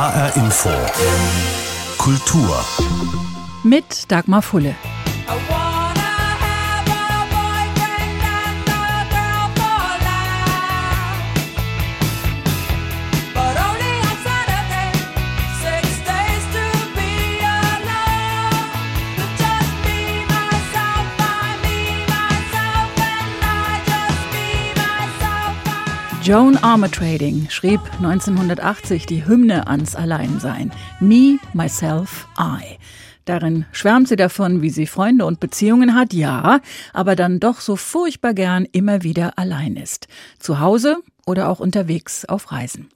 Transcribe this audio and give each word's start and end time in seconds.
HR 0.00 0.34
Info. 0.36 0.70
Kultur. 1.98 2.64
Mit 3.62 4.10
Dagmar 4.10 4.40
Fulle. 4.40 4.74
Joan 26.30 26.56
Armatrading 26.58 27.48
schrieb 27.50 27.80
1980 27.96 29.04
die 29.04 29.26
Hymne 29.26 29.66
ans 29.66 29.96
Alleinsein. 29.96 30.70
Me, 31.00 31.40
Myself, 31.54 32.28
I. 32.38 32.78
Darin 33.24 33.64
schwärmt 33.72 34.06
sie 34.06 34.14
davon, 34.14 34.62
wie 34.62 34.70
sie 34.70 34.86
Freunde 34.86 35.26
und 35.26 35.40
Beziehungen 35.40 35.96
hat, 35.96 36.12
ja, 36.12 36.60
aber 36.92 37.16
dann 37.16 37.40
doch 37.40 37.60
so 37.60 37.74
furchtbar 37.74 38.32
gern 38.32 38.64
immer 38.70 39.02
wieder 39.02 39.38
allein 39.40 39.74
ist. 39.74 40.06
Zu 40.38 40.60
Hause 40.60 40.98
oder 41.26 41.48
auch 41.48 41.60
unterwegs 41.60 42.24
auf 42.24 42.52
Reisen. 42.52 42.88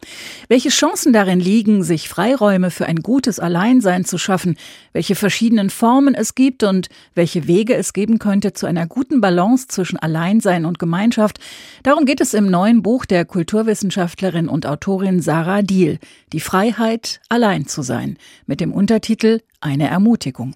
Welche 0.48 0.69
Chancen 0.69 1.12
darin 1.12 1.41
liegen, 1.41 1.83
sich 1.83 2.09
Freiräume 2.09 2.70
für 2.70 2.87
ein 2.87 2.97
gutes 2.97 3.38
Alleinsein 3.38 4.05
zu 4.05 4.19
schaffen, 4.19 4.56
welche 4.92 5.14
verschiedenen 5.14 5.70
Formen 5.70 6.14
es 6.14 6.34
gibt 6.34 6.62
und 6.62 6.88
welche 7.14 7.47
Wege 7.47 7.74
es 7.74 7.92
geben 7.92 8.19
könnte 8.19 8.52
zu 8.52 8.66
einer 8.66 8.87
guten 8.87 9.20
Balance 9.20 9.69
zwischen 9.69 9.98
Alleinsein 9.98 10.64
und 10.64 10.78
Gemeinschaft, 10.78 11.38
darum 11.83 12.05
geht 12.06 12.20
es 12.20 12.34
im 12.34 12.50
neuen 12.50 12.83
Buch 12.83 13.05
der 13.05 13.24
Kulturwissenschaftlerin 13.24 14.48
und 14.48 14.66
Autorin 14.66 15.20
Sarah 15.20 15.62
Diel, 15.62 15.98
Die 16.33 16.41
Freiheit, 16.41 17.20
allein 17.28 17.66
zu 17.66 17.83
sein, 17.83 18.19
mit 18.47 18.61
dem 18.61 18.72
Untertitel 18.72 19.41
Eine 19.61 19.88
Ermutigung. 19.88 20.55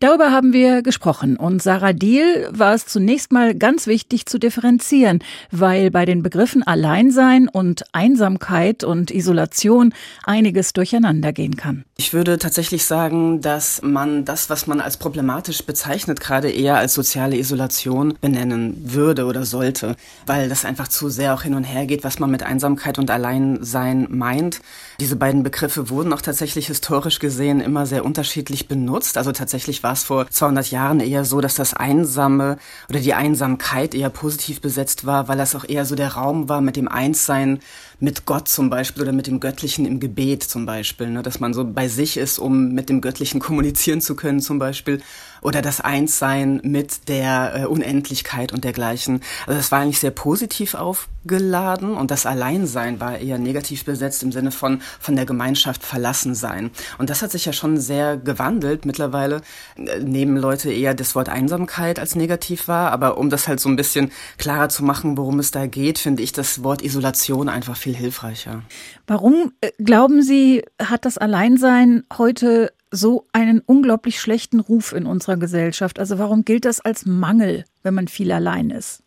Darüber 0.00 0.30
haben 0.30 0.52
wir 0.52 0.82
gesprochen 0.82 1.36
und 1.36 1.62
Sarah 1.62 1.92
Diel 1.92 2.48
war 2.50 2.74
es 2.74 2.86
zunächst 2.86 3.32
mal 3.32 3.54
ganz 3.54 3.86
wichtig 3.86 4.26
zu 4.26 4.38
differenzieren, 4.38 5.18
weil 5.50 5.90
bei 5.90 6.04
den 6.04 6.22
Begriffen 6.22 6.62
Alleinsein 6.62 7.48
und 7.48 7.84
Einsamkeit 7.92 8.82
und 8.82 9.10
Isolation 9.10 9.92
einiges 10.24 10.72
durcheinander 10.72 11.32
gehen 11.32 11.56
kann. 11.56 11.84
Ich 12.00 12.14
würde 12.14 12.38
tatsächlich 12.38 12.86
sagen, 12.86 13.42
dass 13.42 13.82
man 13.82 14.24
das, 14.24 14.48
was 14.48 14.66
man 14.66 14.80
als 14.80 14.96
problematisch 14.96 15.66
bezeichnet, 15.66 16.18
gerade 16.18 16.50
eher 16.50 16.78
als 16.78 16.94
soziale 16.94 17.36
Isolation 17.36 18.14
benennen 18.22 18.74
würde 18.94 19.26
oder 19.26 19.44
sollte, 19.44 19.96
weil 20.24 20.48
das 20.48 20.64
einfach 20.64 20.88
zu 20.88 21.10
sehr 21.10 21.34
auch 21.34 21.42
hin 21.42 21.52
und 21.52 21.64
her 21.64 21.84
geht, 21.84 22.02
was 22.02 22.18
man 22.18 22.30
mit 22.30 22.42
Einsamkeit 22.42 22.98
und 22.98 23.10
Alleinsein 23.10 24.06
meint. 24.08 24.62
Diese 24.98 25.16
beiden 25.16 25.42
Begriffe 25.42 25.90
wurden 25.90 26.14
auch 26.14 26.22
tatsächlich 26.22 26.68
historisch 26.68 27.18
gesehen 27.18 27.60
immer 27.60 27.84
sehr 27.84 28.06
unterschiedlich 28.06 28.66
benutzt. 28.66 29.18
Also 29.18 29.32
tatsächlich 29.32 29.82
war 29.82 29.92
es 29.92 30.02
vor 30.02 30.26
200 30.26 30.70
Jahren 30.70 31.00
eher 31.00 31.26
so, 31.26 31.42
dass 31.42 31.54
das 31.54 31.74
Einsame 31.74 32.56
oder 32.88 33.00
die 33.00 33.12
Einsamkeit 33.12 33.94
eher 33.94 34.08
positiv 34.08 34.62
besetzt 34.62 35.04
war, 35.04 35.28
weil 35.28 35.36
das 35.36 35.54
auch 35.54 35.68
eher 35.68 35.84
so 35.84 35.96
der 35.96 36.14
Raum 36.14 36.48
war 36.48 36.62
mit 36.62 36.76
dem 36.76 36.88
Einssein 36.88 37.60
mit 38.00 38.24
Gott 38.24 38.48
zum 38.48 38.70
Beispiel 38.70 39.02
oder 39.02 39.12
mit 39.12 39.26
dem 39.26 39.40
Göttlichen 39.40 39.84
im 39.84 40.00
Gebet 40.00 40.42
zum 40.42 40.64
Beispiel, 40.64 41.10
ne? 41.10 41.22
dass 41.22 41.38
man 41.38 41.52
so 41.52 41.64
bei 41.64 41.88
sich 41.90 42.16
ist, 42.16 42.38
um 42.38 42.72
mit 42.72 42.88
dem 42.88 43.00
Göttlichen 43.00 43.40
kommunizieren 43.40 44.00
zu 44.00 44.16
können 44.16 44.40
zum 44.40 44.58
Beispiel 44.58 45.00
oder 45.42 45.62
das 45.62 45.80
Einssein 45.80 46.60
mit 46.62 47.08
der 47.08 47.52
äh, 47.54 47.64
Unendlichkeit 47.66 48.52
und 48.52 48.64
dergleichen. 48.64 49.20
Also 49.46 49.58
das 49.58 49.72
war 49.72 49.80
eigentlich 49.80 50.00
sehr 50.00 50.10
positiv 50.10 50.74
aufgeladen 50.74 51.94
und 51.94 52.10
das 52.10 52.26
Alleinsein 52.26 53.00
war 53.00 53.18
eher 53.18 53.38
negativ 53.38 53.84
besetzt 53.84 54.22
im 54.22 54.32
Sinne 54.32 54.50
von 54.50 54.82
von 54.98 55.16
der 55.16 55.26
Gemeinschaft 55.26 55.82
verlassen 55.82 56.34
sein. 56.34 56.70
Und 56.98 57.10
das 57.10 57.22
hat 57.22 57.30
sich 57.30 57.44
ja 57.44 57.52
schon 57.52 57.78
sehr 57.78 58.16
gewandelt. 58.16 58.84
Mittlerweile 58.84 59.42
äh, 59.76 60.00
nehmen 60.00 60.36
Leute 60.36 60.72
eher 60.72 60.94
das 60.94 61.14
Wort 61.14 61.28
Einsamkeit 61.28 61.98
als 61.98 62.14
negativ 62.14 62.68
wahr, 62.68 62.92
aber 62.92 63.18
um 63.18 63.30
das 63.30 63.48
halt 63.48 63.60
so 63.60 63.68
ein 63.68 63.76
bisschen 63.76 64.10
klarer 64.38 64.68
zu 64.68 64.84
machen, 64.84 65.16
worum 65.16 65.38
es 65.38 65.50
da 65.50 65.66
geht, 65.66 65.98
finde 65.98 66.22
ich 66.22 66.32
das 66.32 66.62
Wort 66.62 66.82
Isolation 66.82 67.48
einfach 67.48 67.76
viel 67.76 67.94
hilfreicher. 67.94 68.62
Warum 69.06 69.52
äh, 69.60 69.70
glauben 69.78 70.22
Sie, 70.22 70.64
hat 70.80 71.04
das 71.04 71.18
Alleinsein 71.18 72.04
heute 72.16 72.72
so 72.90 73.26
einen 73.32 73.60
unglaublich 73.60 74.20
schlechten 74.20 74.60
Ruf 74.60 74.92
in 74.92 75.06
unserer 75.06 75.36
Gesellschaft? 75.36 75.98
Also 75.98 76.18
warum 76.18 76.44
gilt 76.44 76.64
das 76.64 76.80
als 76.80 77.06
Mangel, 77.06 77.64
wenn 77.82 77.94
man 77.94 78.08
viel 78.08 78.32
allein 78.32 78.70
ist? 78.70 79.02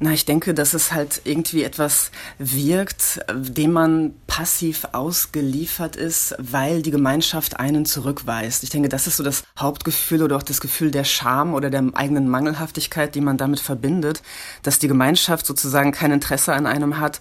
Na, 0.00 0.12
ich 0.12 0.24
denke, 0.24 0.54
dass 0.54 0.74
es 0.74 0.92
halt 0.92 1.22
irgendwie 1.24 1.64
etwas 1.64 2.10
wirkt, 2.38 3.20
dem 3.32 3.72
man 3.72 4.14
passiv 4.26 4.86
ausgeliefert 4.92 5.96
ist, 5.96 6.36
weil 6.38 6.82
die 6.82 6.90
Gemeinschaft 6.90 7.58
einen 7.58 7.84
zurückweist. 7.84 8.62
Ich 8.62 8.70
denke, 8.70 8.88
das 8.88 9.06
ist 9.06 9.16
so 9.16 9.24
das 9.24 9.42
Hauptgefühl 9.58 10.22
oder 10.22 10.36
auch 10.36 10.42
das 10.42 10.60
Gefühl 10.60 10.90
der 10.90 11.04
Scham 11.04 11.54
oder 11.54 11.70
der 11.70 11.84
eigenen 11.94 12.28
Mangelhaftigkeit, 12.28 13.14
die 13.14 13.20
man 13.20 13.38
damit 13.38 13.60
verbindet, 13.60 14.22
dass 14.62 14.78
die 14.78 14.88
Gemeinschaft 14.88 15.46
sozusagen 15.46 15.90
kein 15.92 16.12
Interesse 16.12 16.52
an 16.52 16.66
einem 16.66 17.00
hat 17.00 17.18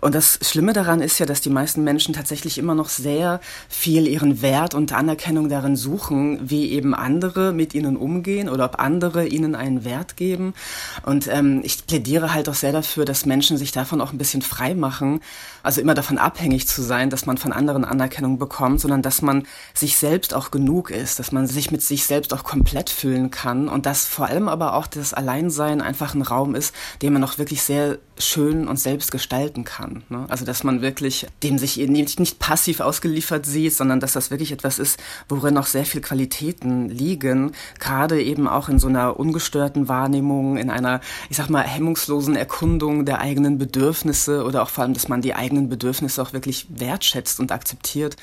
und 0.00 0.14
das 0.14 0.38
Schlimme 0.42 0.72
daran 0.72 1.00
ist 1.00 1.18
ja, 1.18 1.26
dass 1.26 1.40
die 1.40 1.50
meisten 1.50 1.82
Menschen 1.82 2.14
tatsächlich 2.14 2.56
immer 2.56 2.76
noch 2.76 2.88
sehr 2.88 3.40
viel 3.68 4.06
ihren 4.06 4.42
Wert 4.42 4.74
und 4.74 4.92
Anerkennung 4.92 5.48
darin 5.48 5.74
suchen, 5.74 6.38
wie 6.48 6.70
eben 6.70 6.94
andere 6.94 7.52
mit 7.52 7.74
ihnen 7.74 7.96
umgehen 7.96 8.48
oder 8.48 8.66
ob 8.66 8.78
andere 8.78 9.26
ihnen 9.26 9.56
einen 9.56 9.84
Wert 9.84 10.16
geben. 10.16 10.54
Und 11.02 11.26
ähm, 11.26 11.62
ich 11.64 11.84
plädiere 11.84 12.32
halt 12.32 12.48
auch 12.48 12.54
sehr 12.54 12.72
dafür, 12.72 13.04
dass 13.04 13.26
Menschen 13.26 13.56
sich 13.56 13.72
davon 13.72 14.00
auch 14.00 14.12
ein 14.12 14.18
bisschen 14.18 14.42
frei 14.42 14.74
machen, 14.74 15.20
also 15.64 15.80
immer 15.80 15.94
davon 15.94 16.18
abhängig 16.18 16.68
zu 16.68 16.80
sein, 16.82 17.10
dass 17.10 17.26
man 17.26 17.36
von 17.36 17.52
anderen 17.52 17.84
Anerkennung 17.84 18.38
bekommt, 18.38 18.80
sondern 18.80 19.02
dass 19.02 19.20
man 19.20 19.46
sich 19.74 19.96
selbst 19.96 20.32
auch 20.32 20.52
genug 20.52 20.90
ist, 20.90 21.18
dass 21.18 21.32
man 21.32 21.48
sich 21.48 21.72
mit 21.72 21.82
sich 21.82 22.06
selbst 22.06 22.32
auch 22.32 22.44
komplett 22.44 22.88
fühlen 22.88 23.32
kann 23.32 23.68
und 23.68 23.84
dass 23.84 24.04
vor 24.04 24.26
allem 24.26 24.48
aber 24.48 24.74
auch 24.74 24.86
das 24.86 25.12
Alleinsein 25.12 25.80
einfach 25.80 26.14
ein 26.14 26.22
Raum 26.22 26.54
ist, 26.54 26.72
den 27.02 27.14
man 27.14 27.24
auch 27.24 27.38
wirklich 27.38 27.62
sehr 27.62 27.98
schön 28.18 28.68
und 28.68 28.78
selbst 28.78 29.10
gestalten 29.12 29.64
kann. 29.64 30.02
Ne? 30.08 30.26
Also 30.28 30.44
dass 30.44 30.64
man 30.64 30.82
wirklich 30.82 31.26
dem 31.42 31.58
sich 31.58 31.76
nicht, 31.76 32.20
nicht 32.20 32.38
passiv 32.38 32.80
ausgeliefert 32.80 33.46
sieht, 33.46 33.74
sondern 33.74 34.00
dass 34.00 34.12
das 34.12 34.30
wirklich 34.30 34.52
etwas 34.52 34.78
ist, 34.78 34.98
worin 35.28 35.54
noch 35.54 35.66
sehr 35.66 35.84
viel 35.84 36.00
Qualitäten 36.00 36.88
liegen, 36.88 37.52
gerade 37.78 38.22
eben 38.22 38.48
auch 38.48 38.68
in 38.68 38.78
so 38.78 38.88
einer 38.88 39.18
ungestörten 39.18 39.88
Wahrnehmung, 39.88 40.56
in 40.56 40.70
einer, 40.70 41.00
ich 41.30 41.36
sag 41.36 41.50
mal, 41.50 41.62
hemmungslosen 41.62 42.36
Erkundung 42.36 43.04
der 43.04 43.20
eigenen 43.20 43.58
Bedürfnisse 43.58 44.44
oder 44.44 44.62
auch 44.62 44.70
vor 44.70 44.84
allem, 44.84 44.94
dass 44.94 45.08
man 45.08 45.22
die 45.22 45.34
eigenen 45.34 45.68
Bedürfnisse 45.68 46.22
auch 46.22 46.32
wirklich 46.32 46.66
wertschätzt 46.70 47.40
und 47.40 47.52
akzeptiert. 47.52 48.16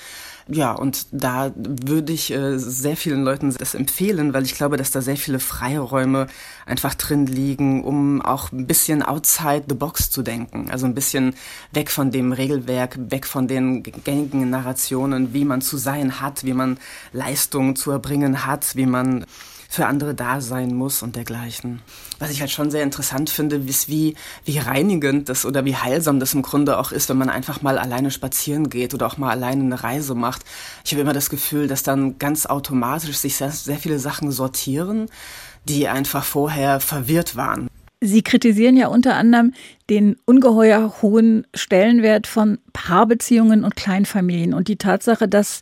Ja, 0.47 0.73
und 0.73 1.07
da 1.11 1.51
würde 1.55 2.13
ich 2.13 2.31
äh, 2.31 2.59
sehr 2.59 2.95
vielen 2.95 3.23
Leuten 3.23 3.51
das 3.57 3.73
empfehlen, 3.73 4.31
weil 4.35 4.43
ich 4.43 4.53
glaube, 4.53 4.77
dass 4.77 4.91
da 4.91 5.01
sehr 5.01 5.17
viele 5.17 5.39
Freiräume 5.39 6.27
einfach 6.67 6.93
drin 6.93 7.25
liegen, 7.25 7.83
um 7.83 8.21
auch 8.21 8.51
ein 8.51 8.67
bisschen 8.67 9.01
outside 9.01 9.63
the 9.67 9.73
box 9.73 10.11
zu 10.11 10.21
denken. 10.21 10.69
Also 10.69 10.85
ein 10.85 10.93
bisschen 10.93 11.33
weg 11.71 11.89
von 11.89 12.11
dem 12.11 12.31
Regelwerk, 12.31 12.95
weg 13.09 13.25
von 13.25 13.47
den 13.47 13.81
gängigen 13.81 14.51
Narrationen, 14.51 15.33
wie 15.33 15.45
man 15.45 15.61
zu 15.61 15.77
sein 15.77 16.21
hat, 16.21 16.43
wie 16.43 16.53
man 16.53 16.77
Leistungen 17.11 17.75
zu 17.75 17.89
erbringen 17.89 18.45
hat, 18.45 18.75
wie 18.75 18.85
man 18.85 19.25
für 19.75 19.87
andere 19.87 20.15
da 20.15 20.41
sein 20.41 20.73
muss 20.73 21.03
und 21.03 21.15
dergleichen. 21.15 21.81
Was 22.17 22.31
ich 22.31 22.39
halt 22.39 22.49
schon 22.49 22.71
sehr 22.71 22.83
interessant 22.83 23.29
finde, 23.29 23.57
ist, 23.57 23.89
wie, 23.89 24.15
wie 24.45 24.57
reinigend 24.57 25.27
das 25.27 25.45
oder 25.45 25.65
wie 25.65 25.75
heilsam 25.75 26.19
das 26.19 26.33
im 26.33 26.41
Grunde 26.41 26.79
auch 26.79 26.91
ist, 26.91 27.09
wenn 27.09 27.17
man 27.17 27.29
einfach 27.29 27.61
mal 27.61 27.77
alleine 27.77 28.09
spazieren 28.09 28.69
geht 28.69 28.93
oder 28.93 29.05
auch 29.05 29.17
mal 29.17 29.31
alleine 29.31 29.63
eine 29.63 29.83
Reise 29.83 30.15
macht. 30.15 30.43
Ich 30.85 30.91
habe 30.93 31.01
immer 31.01 31.13
das 31.13 31.29
Gefühl, 31.29 31.67
dass 31.67 31.83
dann 31.83 32.17
ganz 32.17 32.45
automatisch 32.45 33.17
sich 33.17 33.35
sehr, 33.35 33.51
sehr 33.51 33.77
viele 33.77 33.99
Sachen 33.99 34.31
sortieren, 34.31 35.07
die 35.67 35.87
einfach 35.87 36.23
vorher 36.23 36.79
verwirrt 36.79 37.35
waren. 37.35 37.67
Sie 38.01 38.21
kritisieren 38.21 38.77
ja 38.77 38.87
unter 38.87 39.15
anderem 39.15 39.53
den 39.89 40.15
ungeheuer 40.25 41.01
hohen 41.01 41.47
Stellenwert 41.53 42.27
von 42.27 42.59
Paarbeziehungen 42.71 43.63
und 43.63 43.75
Kleinfamilien 43.75 44.53
und 44.53 44.67
die 44.67 44.77
Tatsache, 44.77 45.27
dass 45.27 45.61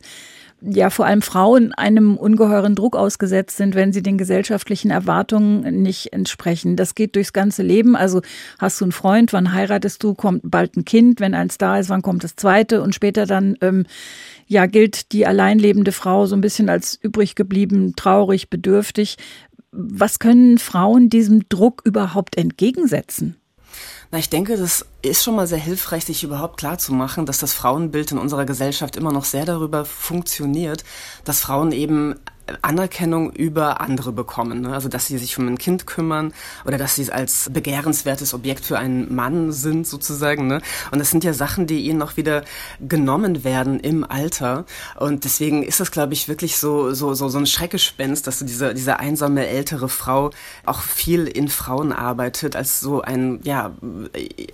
ja 0.66 0.90
vor 0.90 1.06
allem 1.06 1.22
Frauen 1.22 1.72
einem 1.74 2.16
ungeheuren 2.16 2.74
Druck 2.74 2.96
ausgesetzt 2.96 3.56
sind, 3.56 3.74
wenn 3.74 3.92
sie 3.92 4.02
den 4.02 4.16
gesellschaftlichen 4.16 4.90
Erwartungen 4.90 5.82
nicht 5.82 6.12
entsprechen. 6.12 6.76
Das 6.76 6.94
geht 6.94 7.16
durchs 7.16 7.32
ganze 7.32 7.62
Leben. 7.62 7.96
Also 7.96 8.22
hast 8.58 8.80
du 8.80 8.86
einen 8.86 8.92
Freund, 8.92 9.32
wann 9.32 9.52
heiratest 9.52 10.02
du, 10.02 10.14
kommt 10.14 10.40
bald 10.44 10.76
ein 10.76 10.84
Kind, 10.84 11.20
wenn 11.20 11.34
eins 11.34 11.58
da 11.58 11.78
ist, 11.78 11.90
wann 11.90 12.02
kommt 12.02 12.24
das 12.24 12.36
zweite 12.36 12.82
und 12.82 12.94
später 12.94 13.26
dann 13.26 13.56
ähm, 13.60 13.84
ja 14.46 14.66
gilt 14.66 15.12
die 15.12 15.26
alleinlebende 15.26 15.92
Frau 15.92 16.26
so 16.26 16.34
ein 16.34 16.40
bisschen 16.40 16.68
als 16.68 16.98
übrig 17.00 17.34
geblieben, 17.34 17.94
traurig, 17.96 18.48
bedürftig. 18.48 19.16
Was 19.70 20.18
können 20.18 20.58
Frauen 20.58 21.10
diesem 21.10 21.48
Druck 21.48 21.82
überhaupt 21.84 22.38
entgegensetzen? 22.38 23.36
Na, 24.10 24.18
ich 24.18 24.30
denke, 24.30 24.56
das 24.56 24.86
ist 25.02 25.22
schon 25.22 25.36
mal 25.36 25.46
sehr 25.46 25.58
hilfreich, 25.58 26.04
sich 26.04 26.22
überhaupt 26.22 26.58
klar 26.58 26.78
zu 26.78 26.92
machen, 26.92 27.26
dass 27.26 27.38
das 27.38 27.52
Frauenbild 27.52 28.12
in 28.12 28.18
unserer 28.18 28.44
Gesellschaft 28.44 28.96
immer 28.96 29.12
noch 29.12 29.24
sehr 29.24 29.44
darüber 29.44 29.84
funktioniert, 29.84 30.84
dass 31.24 31.40
Frauen 31.40 31.72
eben 31.72 32.14
Anerkennung 32.62 33.32
über 33.32 33.80
andere 33.80 34.12
bekommen. 34.12 34.62
Ne? 34.62 34.72
Also 34.72 34.88
dass 34.88 35.06
sie 35.06 35.18
sich 35.18 35.38
um 35.38 35.48
ein 35.48 35.58
Kind 35.58 35.86
kümmern 35.86 36.32
oder 36.64 36.78
dass 36.78 36.94
sie 36.94 37.10
als 37.10 37.50
begehrenswertes 37.52 38.34
Objekt 38.34 38.64
für 38.64 38.78
einen 38.78 39.14
Mann 39.14 39.52
sind 39.52 39.86
sozusagen. 39.86 40.46
Ne? 40.46 40.60
Und 40.90 40.98
das 40.98 41.10
sind 41.10 41.24
ja 41.24 41.32
Sachen, 41.32 41.66
die 41.66 41.80
ihnen 41.80 42.02
auch 42.02 42.16
wieder 42.16 42.44
genommen 42.80 43.44
werden 43.44 43.80
im 43.80 44.04
Alter. 44.04 44.66
Und 44.96 45.24
deswegen 45.24 45.62
ist 45.62 45.80
das, 45.80 45.90
glaube 45.90 46.12
ich, 46.12 46.28
wirklich 46.28 46.58
so, 46.58 46.92
so, 46.92 47.14
so, 47.14 47.28
so 47.28 47.38
ein 47.38 47.46
Schreckgespenst, 47.46 48.26
dass 48.26 48.38
so 48.40 48.44
diese, 48.44 48.74
diese 48.74 48.98
einsame 48.98 49.46
ältere 49.46 49.88
Frau 49.88 50.30
auch 50.66 50.82
viel 50.82 51.26
in 51.26 51.48
Frauen 51.48 51.92
arbeitet, 51.92 52.56
als 52.56 52.80
so 52.80 53.00
ein, 53.00 53.40
ja, 53.44 53.72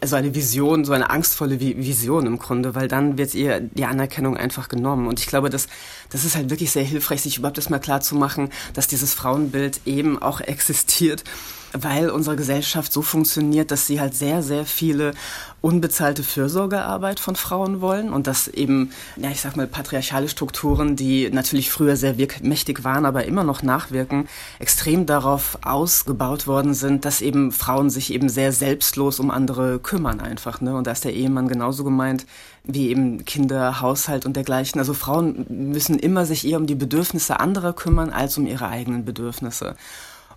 also 0.01 0.17
eine 0.17 0.35
Vision, 0.35 0.85
so 0.85 0.93
eine 0.93 1.11
angstvolle 1.11 1.61
Vision 1.61 2.27
im 2.27 2.39
Grunde, 2.39 2.75
weil 2.75 2.89
dann 2.89 3.19
wird 3.19 3.35
ihr 3.35 3.61
die 3.61 3.85
Anerkennung 3.85 4.37
einfach 4.37 4.69
genommen. 4.69 5.09
Und 5.09 5.21
ich 5.21 5.27
glaube, 5.27 5.51
dass 5.51 5.69
das 6.11 6.25
ist 6.25 6.37
halt 6.37 6.51
wirklich 6.51 6.71
sehr 6.71 6.83
hilfreich, 6.83 7.23
sich 7.23 7.39
überhaupt 7.39 7.59
erstmal 7.59 7.80
klar 7.81 8.01
zu 8.01 8.15
machen, 8.15 8.51
dass 8.75 8.87
dieses 8.87 9.15
Frauenbild 9.15 9.81
eben 9.87 10.21
auch 10.21 10.41
existiert 10.41 11.25
weil 11.73 12.11
unsere 12.11 12.37
Gesellschaft 12.37 12.93
so 12.93 13.03
funktioniert, 13.03 13.71
dass 13.71 13.87
sie 13.87 14.01
halt 14.01 14.15
sehr, 14.15 14.43
sehr 14.43 14.67
viele 14.67 15.13
unbezahlte 15.61 16.23
Fürsorgearbeit 16.23 17.21
von 17.21 17.37
Frauen 17.37 17.81
wollen 17.81 18.13
und 18.13 18.27
dass 18.27 18.49
eben, 18.49 18.93
ja, 19.17 19.31
ich 19.31 19.41
sag 19.41 19.57
mal, 19.57 19.67
patriarchale 19.67 20.29
Strukturen, 20.29 20.97
die 20.97 21.31
natürlich 21.31 21.71
früher 21.71 21.97
sehr 21.97 22.15
mächtig 22.43 22.83
waren, 22.85 23.05
aber 23.05 23.27
immer 23.27 23.45
noch 23.45 23.63
nachwirken, 23.63 24.29
extrem 24.59 25.07
darauf 25.07 25.59
ausgebaut 25.63 26.47
worden 26.47 26.75
sind, 26.75 27.05
dass 27.05 27.21
eben 27.21 27.53
Frauen 27.53 27.91
sich 27.91 28.13
eben 28.13 28.29
sehr 28.29 28.53
selbstlos 28.53 29.21
um 29.21 29.31
andere 29.31 29.79
kümmern 29.79 30.21
einfach, 30.21 30.61
ne? 30.61 30.75
Und 30.75 30.87
da 30.87 30.93
ist 30.93 31.05
der 31.05 31.15
Ehemann 31.15 31.49
genauso 31.49 31.85
gemeint 31.85 32.27
wie 32.65 32.91
eben 32.91 33.25
Kinder, 33.25 33.81
Haushalt 33.81 34.27
und 34.27 34.37
dergleichen. 34.37 34.79
Also 34.79 34.95
Frauen 34.95 35.47
müssen 35.49 35.99
immer 35.99 36.27
sich 36.27 36.47
eher 36.47 36.59
um 36.59 36.67
die 36.67 36.75
Bedürfnisse 36.75 37.41
anderer 37.41 37.73
kümmern 37.73 38.11
als 38.11 38.37
um 38.39 38.47
ihre 38.47 38.69
eigenen 38.69 39.05
Bedürfnisse. 39.05 39.77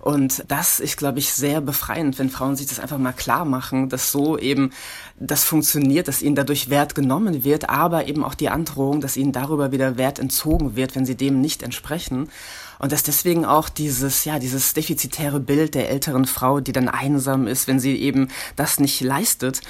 Und 0.03 0.43
das 0.49 0.81
ist, 0.81 0.97
glaube 0.97 1.19
ich, 1.19 1.31
sehr 1.31 1.61
befreiend, 1.61 2.19
wenn 2.19 2.29
Frauen 2.29 2.57
sich 2.57 2.67
das 2.67 2.81
einfach 2.81 2.97
mal 2.97 3.13
klar 3.13 3.45
machen, 3.45 3.87
dass 3.87 4.11
so 4.11 4.37
eben 4.37 4.71
das 5.17 5.45
funktioniert, 5.45 6.09
dass 6.09 6.21
ihnen 6.21 6.35
dadurch 6.35 6.69
Wert 6.69 6.93
genommen 6.93 7.45
wird, 7.45 7.69
aber 7.69 8.05
eben 8.05 8.21
auch 8.25 8.33
die 8.33 8.49
Androhung, 8.49 8.99
dass 8.99 9.15
ihnen 9.15 9.31
darüber 9.31 9.71
wieder 9.71 9.95
Wert 9.95 10.19
entzogen 10.19 10.75
wird, 10.75 10.97
wenn 10.97 11.05
sie 11.05 11.15
dem 11.15 11.39
nicht 11.39 11.63
entsprechen. 11.63 12.27
Und 12.79 12.91
dass 12.91 13.03
deswegen 13.03 13.45
auch 13.45 13.69
dieses, 13.69 14.25
ja, 14.25 14.39
dieses 14.39 14.73
defizitäre 14.73 15.39
Bild 15.39 15.73
der 15.73 15.89
älteren 15.89 16.25
Frau, 16.25 16.59
die 16.59 16.73
dann 16.73 16.89
einsam 16.89 17.47
ist, 17.47 17.69
wenn 17.69 17.79
sie 17.79 17.95
eben 17.95 18.27
das 18.57 18.81
nicht 18.81 18.99
leistet, 18.99 19.61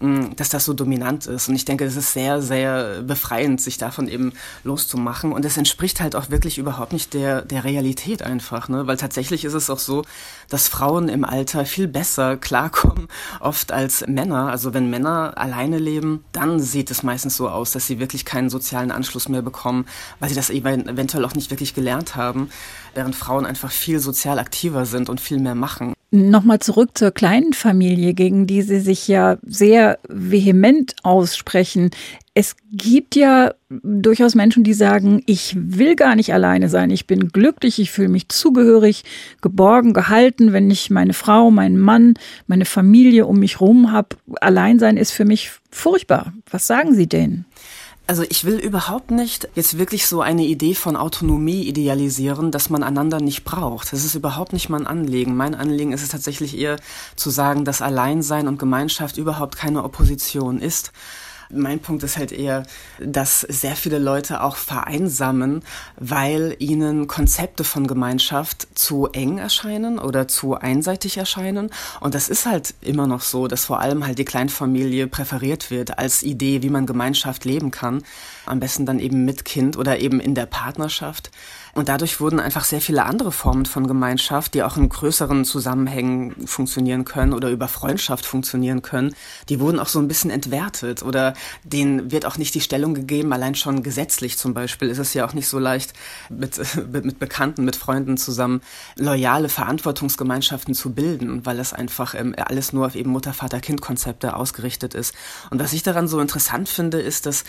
dass 0.00 0.48
das 0.48 0.64
so 0.64 0.72
dominant 0.72 1.26
ist. 1.26 1.48
Und 1.48 1.54
ich 1.54 1.66
denke, 1.66 1.84
es 1.84 1.94
ist 1.94 2.14
sehr, 2.14 2.40
sehr 2.40 3.02
befreiend, 3.02 3.60
sich 3.60 3.76
davon 3.76 4.08
eben 4.08 4.32
loszumachen. 4.64 5.32
Und 5.32 5.44
es 5.44 5.58
entspricht 5.58 6.00
halt 6.00 6.16
auch 6.16 6.30
wirklich 6.30 6.56
überhaupt 6.56 6.94
nicht 6.94 7.12
der, 7.12 7.42
der 7.42 7.64
Realität 7.64 8.22
einfach, 8.22 8.68
ne? 8.68 8.86
Weil 8.86 8.96
tatsächlich 8.96 9.44
ist 9.44 9.52
es 9.52 9.68
auch 9.68 9.78
so, 9.78 10.04
dass 10.50 10.68
Frauen 10.68 11.08
im 11.08 11.24
Alter 11.24 11.64
viel 11.64 11.88
besser 11.88 12.36
klarkommen, 12.36 13.08
oft 13.40 13.72
als 13.72 14.04
Männer. 14.06 14.50
Also 14.50 14.74
wenn 14.74 14.90
Männer 14.90 15.32
alleine 15.36 15.78
leben, 15.78 16.24
dann 16.32 16.60
sieht 16.60 16.90
es 16.90 17.02
meistens 17.02 17.36
so 17.36 17.48
aus, 17.48 17.72
dass 17.72 17.86
sie 17.86 17.98
wirklich 17.98 18.26
keinen 18.26 18.50
sozialen 18.50 18.90
Anschluss 18.90 19.30
mehr 19.30 19.42
bekommen, 19.42 19.86
weil 20.18 20.28
sie 20.28 20.34
das 20.34 20.50
eben 20.50 20.86
eventuell 20.88 21.24
auch 21.24 21.34
nicht 21.34 21.50
wirklich 21.50 21.72
gelernt 21.72 22.16
haben, 22.16 22.50
während 22.94 23.16
Frauen 23.16 23.46
einfach 23.46 23.70
viel 23.70 24.00
sozial 24.00 24.38
aktiver 24.38 24.84
sind 24.84 25.08
und 25.08 25.20
viel 25.20 25.38
mehr 25.38 25.54
machen. 25.54 25.94
Nochmal 26.12 26.58
zurück 26.58 26.98
zur 26.98 27.12
kleinen 27.12 27.52
Familie, 27.52 28.14
gegen 28.14 28.48
die 28.48 28.62
Sie 28.62 28.80
sich 28.80 29.06
ja 29.06 29.38
sehr 29.42 30.00
vehement 30.08 30.96
aussprechen. 31.04 31.92
Es 32.32 32.54
gibt 32.70 33.16
ja 33.16 33.54
durchaus 33.68 34.36
Menschen, 34.36 34.62
die 34.62 34.72
sagen, 34.72 35.22
ich 35.26 35.56
will 35.58 35.96
gar 35.96 36.14
nicht 36.14 36.32
alleine 36.32 36.68
sein, 36.68 36.90
ich 36.90 37.08
bin 37.08 37.30
glücklich, 37.30 37.80
ich 37.80 37.90
fühle 37.90 38.08
mich 38.08 38.28
zugehörig, 38.28 39.02
geborgen, 39.40 39.94
gehalten, 39.94 40.52
wenn 40.52 40.70
ich 40.70 40.90
meine 40.90 41.12
Frau, 41.12 41.50
meinen 41.50 41.78
Mann, 41.78 42.14
meine 42.46 42.66
Familie 42.66 43.26
um 43.26 43.40
mich 43.40 43.58
herum 43.58 43.90
habe. 43.90 44.16
Allein 44.40 44.78
sein 44.78 44.96
ist 44.96 45.10
für 45.10 45.24
mich 45.24 45.50
furchtbar. 45.72 46.32
Was 46.50 46.68
sagen 46.68 46.94
Sie 46.94 47.08
denen? 47.08 47.46
Also 48.10 48.24
ich 48.28 48.44
will 48.44 48.58
überhaupt 48.58 49.12
nicht 49.12 49.48
jetzt 49.54 49.78
wirklich 49.78 50.06
so 50.08 50.20
eine 50.20 50.44
Idee 50.44 50.74
von 50.74 50.96
Autonomie 50.96 51.62
idealisieren, 51.62 52.50
dass 52.50 52.68
man 52.68 52.82
einander 52.82 53.20
nicht 53.20 53.44
braucht. 53.44 53.92
Das 53.92 54.04
ist 54.04 54.16
überhaupt 54.16 54.52
nicht 54.52 54.68
mein 54.68 54.84
Anliegen. 54.84 55.36
Mein 55.36 55.54
Anliegen 55.54 55.92
ist 55.92 56.02
es 56.02 56.08
tatsächlich 56.08 56.58
eher 56.58 56.76
zu 57.14 57.30
sagen, 57.30 57.64
dass 57.64 57.82
Alleinsein 57.82 58.48
und 58.48 58.58
Gemeinschaft 58.58 59.16
überhaupt 59.16 59.56
keine 59.56 59.84
Opposition 59.84 60.58
ist. 60.58 60.90
Mein 61.52 61.80
Punkt 61.80 62.02
ist 62.02 62.16
halt 62.16 62.32
eher, 62.32 62.64
dass 63.00 63.40
sehr 63.40 63.74
viele 63.76 63.98
Leute 63.98 64.42
auch 64.42 64.56
vereinsamen, 64.56 65.62
weil 65.96 66.54
ihnen 66.58 67.06
Konzepte 67.06 67.64
von 67.64 67.86
Gemeinschaft 67.86 68.68
zu 68.74 69.08
eng 69.08 69.38
erscheinen 69.38 69.98
oder 69.98 70.28
zu 70.28 70.54
einseitig 70.54 71.16
erscheinen. 71.16 71.70
Und 72.00 72.14
das 72.14 72.28
ist 72.28 72.46
halt 72.46 72.74
immer 72.80 73.06
noch 73.06 73.22
so, 73.22 73.48
dass 73.48 73.64
vor 73.64 73.80
allem 73.80 74.06
halt 74.06 74.18
die 74.18 74.24
Kleinfamilie 74.24 75.06
präferiert 75.08 75.70
wird 75.70 75.98
als 75.98 76.22
Idee, 76.22 76.62
wie 76.62 76.70
man 76.70 76.86
Gemeinschaft 76.86 77.44
leben 77.44 77.70
kann. 77.70 78.02
Am 78.46 78.60
besten 78.60 78.86
dann 78.86 79.00
eben 79.00 79.24
mit 79.24 79.44
Kind 79.44 79.76
oder 79.76 79.98
eben 79.98 80.20
in 80.20 80.34
der 80.34 80.46
Partnerschaft. 80.46 81.30
Und 81.74 81.88
dadurch 81.88 82.20
wurden 82.20 82.40
einfach 82.40 82.64
sehr 82.64 82.80
viele 82.80 83.04
andere 83.04 83.32
Formen 83.32 83.66
von 83.66 83.86
Gemeinschaft, 83.86 84.54
die 84.54 84.62
auch 84.62 84.76
in 84.76 84.88
größeren 84.88 85.44
Zusammenhängen 85.44 86.46
funktionieren 86.46 87.04
können 87.04 87.32
oder 87.32 87.50
über 87.50 87.68
Freundschaft 87.68 88.26
funktionieren 88.26 88.82
können, 88.82 89.14
die 89.48 89.60
wurden 89.60 89.78
auch 89.78 89.88
so 89.88 89.98
ein 89.98 90.08
bisschen 90.08 90.30
entwertet 90.30 91.02
oder 91.02 91.34
denen 91.64 92.10
wird 92.10 92.26
auch 92.26 92.38
nicht 92.38 92.54
die 92.54 92.60
Stellung 92.60 92.94
gegeben, 92.94 93.32
allein 93.32 93.54
schon 93.54 93.82
gesetzlich 93.82 94.38
zum 94.38 94.54
Beispiel 94.54 94.88
ist 94.88 94.98
es 94.98 95.14
ja 95.14 95.26
auch 95.26 95.32
nicht 95.32 95.48
so 95.48 95.58
leicht, 95.58 95.92
mit, 96.28 96.60
mit 96.92 97.18
Bekannten, 97.18 97.64
mit 97.64 97.76
Freunden 97.76 98.16
zusammen 98.16 98.60
loyale 98.96 99.48
Verantwortungsgemeinschaften 99.48 100.74
zu 100.74 100.92
bilden, 100.92 101.46
weil 101.46 101.58
es 101.58 101.72
einfach 101.72 102.14
ähm, 102.14 102.34
alles 102.36 102.72
nur 102.72 102.86
auf 102.86 102.94
eben 102.94 103.10
Mutter-Vater-Kind-Konzepte 103.10 104.34
ausgerichtet 104.34 104.94
ist. 104.94 105.14
Und 105.50 105.60
was 105.60 105.72
ich 105.72 105.82
daran 105.82 106.08
so 106.08 106.20
interessant 106.20 106.68
finde, 106.68 107.00
ist, 107.00 107.26
dass 107.26 107.44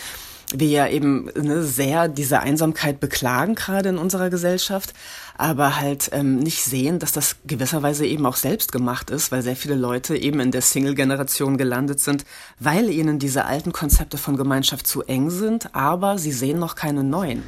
wir 0.59 0.67
ja 0.67 0.87
eben 0.87 1.29
ne, 1.35 1.63
sehr 1.63 2.07
diese 2.07 2.39
Einsamkeit 2.39 2.99
beklagen, 2.99 3.55
gerade 3.55 3.89
in 3.89 3.97
unserer 3.97 4.29
Gesellschaft, 4.29 4.93
aber 5.37 5.79
halt 5.79 6.09
ähm, 6.13 6.37
nicht 6.37 6.63
sehen, 6.63 6.99
dass 6.99 7.11
das 7.11 7.37
gewisserweise 7.45 8.05
eben 8.05 8.25
auch 8.25 8.35
selbst 8.35 8.71
gemacht 8.71 9.09
ist, 9.09 9.31
weil 9.31 9.41
sehr 9.41 9.55
viele 9.55 9.75
Leute 9.75 10.15
eben 10.15 10.39
in 10.39 10.51
der 10.51 10.61
Single-Generation 10.61 11.57
gelandet 11.57 11.99
sind, 11.99 12.25
weil 12.59 12.89
ihnen 12.89 13.19
diese 13.19 13.45
alten 13.45 13.71
Konzepte 13.71 14.17
von 14.17 14.37
Gemeinschaft 14.37 14.87
zu 14.87 15.03
eng 15.03 15.29
sind, 15.29 15.73
aber 15.75 16.17
sie 16.17 16.31
sehen 16.31 16.59
noch 16.59 16.75
keine 16.75 17.03
neuen. 17.03 17.43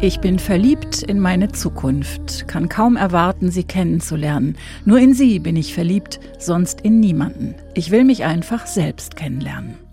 Ich 0.00 0.20
bin 0.20 0.38
verliebt 0.38 1.02
in 1.02 1.18
meine 1.18 1.50
Zukunft, 1.50 2.46
kann 2.46 2.68
kaum 2.68 2.94
erwarten, 2.94 3.50
sie 3.50 3.64
kennenzulernen. 3.64 4.56
Nur 4.84 5.00
in 5.00 5.12
sie 5.12 5.40
bin 5.40 5.56
ich 5.56 5.74
verliebt, 5.74 6.20
sonst 6.38 6.82
in 6.82 7.00
niemanden. 7.00 7.56
Ich 7.74 7.90
will 7.90 8.04
mich 8.04 8.22
einfach 8.22 8.68
selbst 8.68 9.16
kennenlernen. 9.16 9.87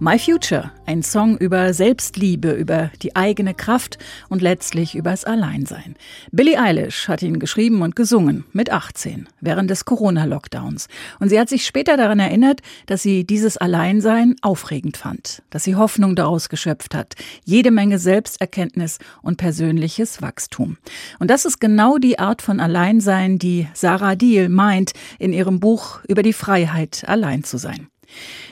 My 0.00 0.16
Future, 0.16 0.70
ein 0.86 1.02
Song 1.02 1.38
über 1.38 1.74
Selbstliebe, 1.74 2.52
über 2.52 2.92
die 3.02 3.16
eigene 3.16 3.52
Kraft 3.52 3.98
und 4.28 4.40
letztlich 4.40 4.94
übers 4.94 5.24
Alleinsein. 5.24 5.96
Billie 6.30 6.56
Eilish 6.56 7.08
hat 7.08 7.20
ihn 7.20 7.40
geschrieben 7.40 7.82
und 7.82 7.96
gesungen 7.96 8.44
mit 8.52 8.70
18 8.70 9.28
während 9.40 9.68
des 9.70 9.86
Corona-Lockdowns. 9.86 10.86
Und 11.18 11.30
sie 11.30 11.40
hat 11.40 11.48
sich 11.48 11.66
später 11.66 11.96
daran 11.96 12.20
erinnert, 12.20 12.60
dass 12.86 13.02
sie 13.02 13.24
dieses 13.24 13.56
Alleinsein 13.56 14.36
aufregend 14.40 14.96
fand, 14.96 15.42
dass 15.50 15.64
sie 15.64 15.74
Hoffnung 15.74 16.14
daraus 16.14 16.48
geschöpft 16.48 16.94
hat, 16.94 17.14
jede 17.44 17.72
Menge 17.72 17.98
Selbsterkenntnis 17.98 19.00
und 19.20 19.36
persönliches 19.36 20.22
Wachstum. 20.22 20.76
Und 21.18 21.28
das 21.28 21.44
ist 21.44 21.60
genau 21.60 21.98
die 21.98 22.20
Art 22.20 22.40
von 22.40 22.60
Alleinsein, 22.60 23.40
die 23.40 23.66
Sarah 23.74 24.14
Deal 24.14 24.48
meint 24.48 24.92
in 25.18 25.32
ihrem 25.32 25.58
Buch 25.58 26.04
über 26.06 26.22
die 26.22 26.32
Freiheit, 26.32 27.02
allein 27.08 27.42
zu 27.42 27.58
sein. 27.58 27.88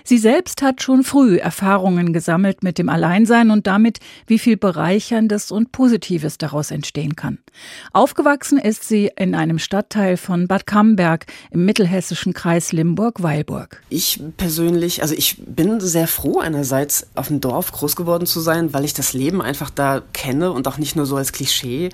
Sie 0.05 0.19
selbst 0.19 0.63
hat 0.63 0.83
schon 0.83 1.03
früh 1.03 1.39
Erfahrungen 1.39 2.13
gesammelt 2.13 2.63
mit 2.63 2.79
dem 2.79 2.89
Alleinsein 2.89 3.51
und 3.51 3.67
damit, 3.67 3.99
wie 4.27 4.39
viel 4.39 4.57
Bereicherndes 4.57 5.51
und 5.51 5.73
Positives 5.73 6.39
daraus 6.39 6.71
entstehen 6.71 7.17
kann. 7.17 7.39
Aufgewachsen 7.93 8.59
ist 8.59 8.87
sie 8.87 9.11
in 9.17 9.35
einem 9.35 9.59
Stadtteil 9.59 10.17
von 10.17 10.47
Bad 10.47 10.67
Camberg 10.67 11.27
im 11.51 11.65
mittelhessischen 11.65 12.35
Kreis 12.35 12.73
Limburg-Weilburg. 12.73 13.83
Ich 13.89 14.21
persönlich, 14.37 15.03
also 15.03 15.15
ich 15.15 15.43
bin 15.45 15.81
sehr 15.81 16.07
froh 16.07 16.39
einerseits 16.39 17.09
auf 17.15 17.29
dem 17.29 17.41
Dorf 17.41 17.73
groß 17.73 17.97
geworden 17.97 18.27
zu 18.27 18.41
sein, 18.41 18.73
weil 18.73 18.85
ich 18.85 18.95
das 18.95 19.13
Leben 19.13 19.43
einfach 19.43 19.71
da 19.71 20.03
kenne 20.13 20.53
und 20.53 20.69
auch 20.69 20.79
nicht 20.79 20.97
nur 20.97 21.07
so 21.07 21.17
als 21.17 21.33
Klischee 21.33 21.91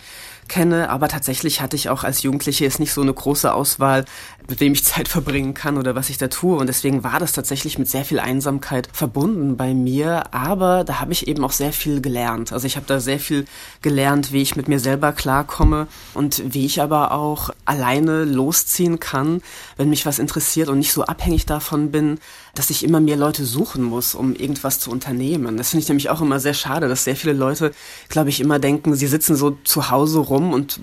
kenne, 0.49 0.90
aber 0.90 1.08
tatsächlich 1.08 1.61
hatte 1.61 1.76
ich 1.76 1.88
auch 1.88 2.04
als 2.04 2.22
Jugendliche 2.22 2.64
jetzt 2.64 2.80
nicht 2.80 2.92
so 2.92 3.00
eine 3.00 3.14
große 3.14 3.52
Auswahl 3.52 4.04
mit 4.49 4.61
wem 4.61 4.72
ich 4.72 4.84
Zeit 4.84 5.08
verbringen 5.08 5.54
kann 5.54 5.78
oder 5.78 5.94
was 5.94 6.11
ich 6.11 6.18
da 6.18 6.28
tue. 6.28 6.56
Und 6.56 6.66
deswegen 6.66 7.04
war 7.04 7.18
das 7.18 7.32
tatsächlich 7.32 7.78
mit 7.78 7.88
sehr 7.88 8.04
viel 8.04 8.18
Einsamkeit 8.18 8.88
verbunden 8.92 9.56
bei 9.56 9.75
mir. 9.75 10.34
Aber 10.34 10.84
da 10.84 11.00
habe 11.00 11.12
ich 11.12 11.28
eben 11.28 11.44
auch 11.44 11.52
sehr 11.52 11.72
viel 11.72 12.00
gelernt. 12.00 12.52
Also 12.52 12.66
ich 12.66 12.76
habe 12.76 12.87
da 12.87 13.00
sehr 13.00 13.18
viel 13.18 13.46
gelernt, 13.82 14.32
wie 14.32 14.42
ich 14.42 14.56
mit 14.56 14.68
mir 14.68 14.80
selber 14.80 15.12
klarkomme 15.12 15.87
und 16.14 16.42
wie 16.52 16.66
ich 16.66 16.82
aber 16.82 17.12
auch 17.12 17.50
alleine 17.64 18.25
losziehen 18.25 19.00
kann, 19.00 19.42
wenn 19.76 19.90
mich 19.90 20.06
was 20.06 20.18
interessiert 20.18 20.68
und 20.68 20.78
nicht 20.78 20.92
so 20.92 21.04
abhängig 21.04 21.46
davon 21.46 21.90
bin, 21.90 22.18
dass 22.54 22.68
ich 22.68 22.85
immer 22.85 23.00
mehr 23.00 23.16
Leute 23.16 23.47
suchen 23.47 23.82
muss, 23.82 24.14
um 24.14 24.35
irgendwas 24.35 24.78
zu 24.78 24.90
unternehmen. 24.90 25.56
Das 25.56 25.71
finde 25.71 25.82
ich 25.82 25.88
nämlich 25.88 26.11
auch 26.11 26.21
immer 26.21 26.38
sehr 26.38 26.52
schade, 26.52 26.87
dass 26.88 27.04
sehr 27.04 27.16
viele 27.16 27.32
Leute, 27.32 27.73
glaube 28.09 28.28
ich, 28.28 28.40
immer 28.40 28.59
denken, 28.59 28.94
sie 28.94 29.06
sitzen 29.06 29.37
so 29.37 29.56
zu 29.64 29.90
Hause 29.90 30.18
rum 30.18 30.52
und 30.52 30.78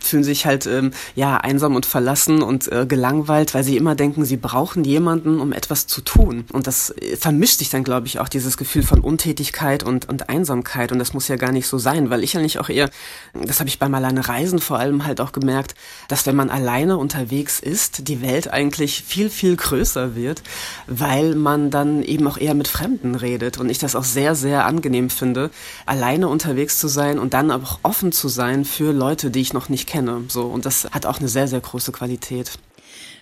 fühlen 0.00 0.24
sich 0.24 0.46
halt 0.46 0.66
ähm, 0.66 0.90
ja 1.14 1.36
einsam 1.36 1.76
und 1.76 1.86
verlassen 1.86 2.42
und 2.42 2.70
äh, 2.72 2.86
gelangweilt, 2.86 3.54
weil 3.54 3.62
sie 3.62 3.76
immer 3.76 3.94
denken, 3.94 4.24
sie 4.24 4.36
brauchen 4.36 4.82
jemanden, 4.82 5.40
um 5.40 5.52
etwas 5.52 5.86
zu 5.86 6.00
tun. 6.00 6.44
Und 6.52 6.66
das 6.66 6.90
äh, 6.90 7.16
vermischt 7.16 7.58
sich 7.58 7.70
dann, 7.70 7.84
glaube 7.84 8.08
ich, 8.08 8.18
auch 8.18 8.28
dieses 8.28 8.56
Gefühl 8.56 8.82
von 8.82 9.00
Untätigkeit 9.00 9.84
und, 9.84 10.08
und 10.08 10.28
Einsamkeit. 10.28 10.90
Und 10.90 10.98
das 10.98 11.14
muss 11.14 11.28
ja 11.28 11.36
gar 11.36 11.52
nicht 11.52 11.68
so 11.68 11.78
sein, 11.78 12.10
weil 12.10 12.24
ich 12.24 12.32
ja 12.32 12.40
nicht 12.40 12.58
auch 12.58 12.68
eher, 12.68 12.90
das 13.32 13.60
habe 13.60 13.68
ich 13.68 13.78
beim 13.78 13.94
alleine 13.94 14.26
Reisen 14.26 14.58
vor 14.58 14.80
allem 14.80 15.06
halt 15.06 15.20
auch 15.20 15.30
gemerkt, 15.30 15.76
dass 16.08 16.26
wenn 16.26 16.34
man 16.34 16.50
alleine 16.50 16.98
unterwegs 16.98 17.60
ist, 17.60 18.08
die 18.08 18.22
Welt 18.22 18.52
eigentlich 18.52 19.04
viel, 19.04 19.30
viel 19.30 19.54
größer 19.54 20.16
wird, 20.16 20.42
weil 20.88 21.11
weil 21.12 21.34
man 21.34 21.70
dann 21.70 22.02
eben 22.02 22.26
auch 22.26 22.38
eher 22.38 22.54
mit 22.54 22.68
Fremden 22.68 23.14
redet 23.14 23.58
und 23.58 23.68
ich 23.68 23.76
das 23.76 23.94
auch 23.96 24.04
sehr, 24.04 24.34
sehr 24.34 24.64
angenehm 24.64 25.10
finde, 25.10 25.50
alleine 25.84 26.28
unterwegs 26.28 26.78
zu 26.78 26.88
sein 26.88 27.18
und 27.18 27.34
dann 27.34 27.50
aber 27.50 27.64
auch 27.64 27.80
offen 27.82 28.12
zu 28.12 28.28
sein 28.28 28.64
für 28.64 28.92
Leute, 28.92 29.30
die 29.30 29.42
ich 29.42 29.52
noch 29.52 29.68
nicht 29.68 29.86
kenne. 29.86 30.22
So, 30.28 30.44
und 30.46 30.64
das 30.64 30.88
hat 30.90 31.04
auch 31.04 31.18
eine 31.18 31.28
sehr, 31.28 31.48
sehr 31.48 31.60
große 31.60 31.92
Qualität. 31.92 32.52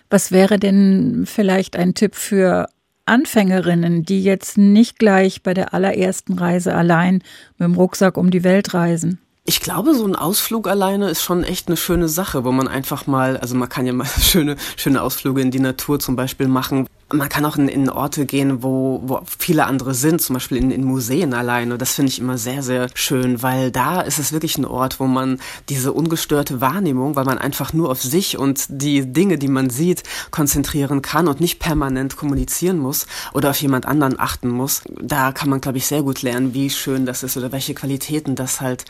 Was 0.08 0.30
wäre 0.30 0.60
denn 0.60 1.24
vielleicht 1.26 1.74
ein 1.74 1.94
Tipp 1.94 2.14
für 2.14 2.68
Anfängerinnen, 3.06 4.04
die 4.04 4.22
jetzt 4.22 4.56
nicht 4.56 5.00
gleich 5.00 5.42
bei 5.42 5.52
der 5.52 5.74
allerersten 5.74 6.38
Reise 6.38 6.76
allein 6.76 7.24
mit 7.58 7.66
dem 7.66 7.74
Rucksack 7.74 8.16
um 8.16 8.30
die 8.30 8.44
Welt 8.44 8.72
reisen? 8.72 9.18
Ich 9.44 9.60
glaube, 9.60 9.96
so 9.96 10.06
ein 10.06 10.14
Ausflug 10.14 10.68
alleine 10.68 11.10
ist 11.10 11.24
schon 11.24 11.42
echt 11.42 11.66
eine 11.66 11.76
schöne 11.76 12.08
Sache, 12.08 12.44
wo 12.44 12.52
man 12.52 12.68
einfach 12.68 13.08
mal, 13.08 13.36
also 13.36 13.56
man 13.56 13.68
kann 13.68 13.84
ja 13.84 13.92
mal 13.92 14.06
schöne, 14.20 14.54
schöne 14.76 15.02
Ausflüge 15.02 15.40
in 15.40 15.50
die 15.50 15.58
Natur 15.58 15.98
zum 15.98 16.14
Beispiel 16.14 16.46
machen, 16.46 16.86
man 17.12 17.28
kann 17.28 17.44
auch 17.44 17.56
in, 17.56 17.68
in 17.68 17.90
Orte 17.90 18.26
gehen, 18.26 18.62
wo, 18.62 19.00
wo 19.04 19.20
viele 19.38 19.66
andere 19.66 19.94
sind, 19.94 20.20
zum 20.20 20.34
Beispiel 20.34 20.58
in, 20.58 20.70
in 20.70 20.84
Museen 20.84 21.34
alleine. 21.34 21.76
Das 21.78 21.94
finde 21.94 22.10
ich 22.10 22.18
immer 22.18 22.38
sehr, 22.38 22.62
sehr 22.62 22.88
schön, 22.94 23.42
weil 23.42 23.70
da 23.70 24.00
ist 24.00 24.18
es 24.18 24.32
wirklich 24.32 24.58
ein 24.58 24.64
Ort, 24.64 25.00
wo 25.00 25.06
man 25.06 25.40
diese 25.68 25.92
ungestörte 25.92 26.60
Wahrnehmung, 26.60 27.16
weil 27.16 27.24
man 27.24 27.38
einfach 27.38 27.72
nur 27.72 27.90
auf 27.90 28.02
sich 28.02 28.38
und 28.38 28.66
die 28.68 29.12
Dinge, 29.12 29.38
die 29.38 29.48
man 29.48 29.70
sieht, 29.70 30.04
konzentrieren 30.30 31.02
kann 31.02 31.28
und 31.28 31.40
nicht 31.40 31.58
permanent 31.58 32.16
kommunizieren 32.16 32.78
muss 32.78 33.06
oder 33.32 33.50
auf 33.50 33.60
jemand 33.60 33.86
anderen 33.86 34.18
achten 34.18 34.48
muss. 34.48 34.82
Da 35.00 35.32
kann 35.32 35.50
man, 35.50 35.60
glaube 35.60 35.78
ich, 35.78 35.86
sehr 35.86 36.02
gut 36.02 36.22
lernen, 36.22 36.54
wie 36.54 36.70
schön 36.70 37.06
das 37.06 37.22
ist 37.22 37.36
oder 37.36 37.52
welche 37.52 37.74
Qualitäten 37.74 38.36
das 38.36 38.60
halt 38.60 38.84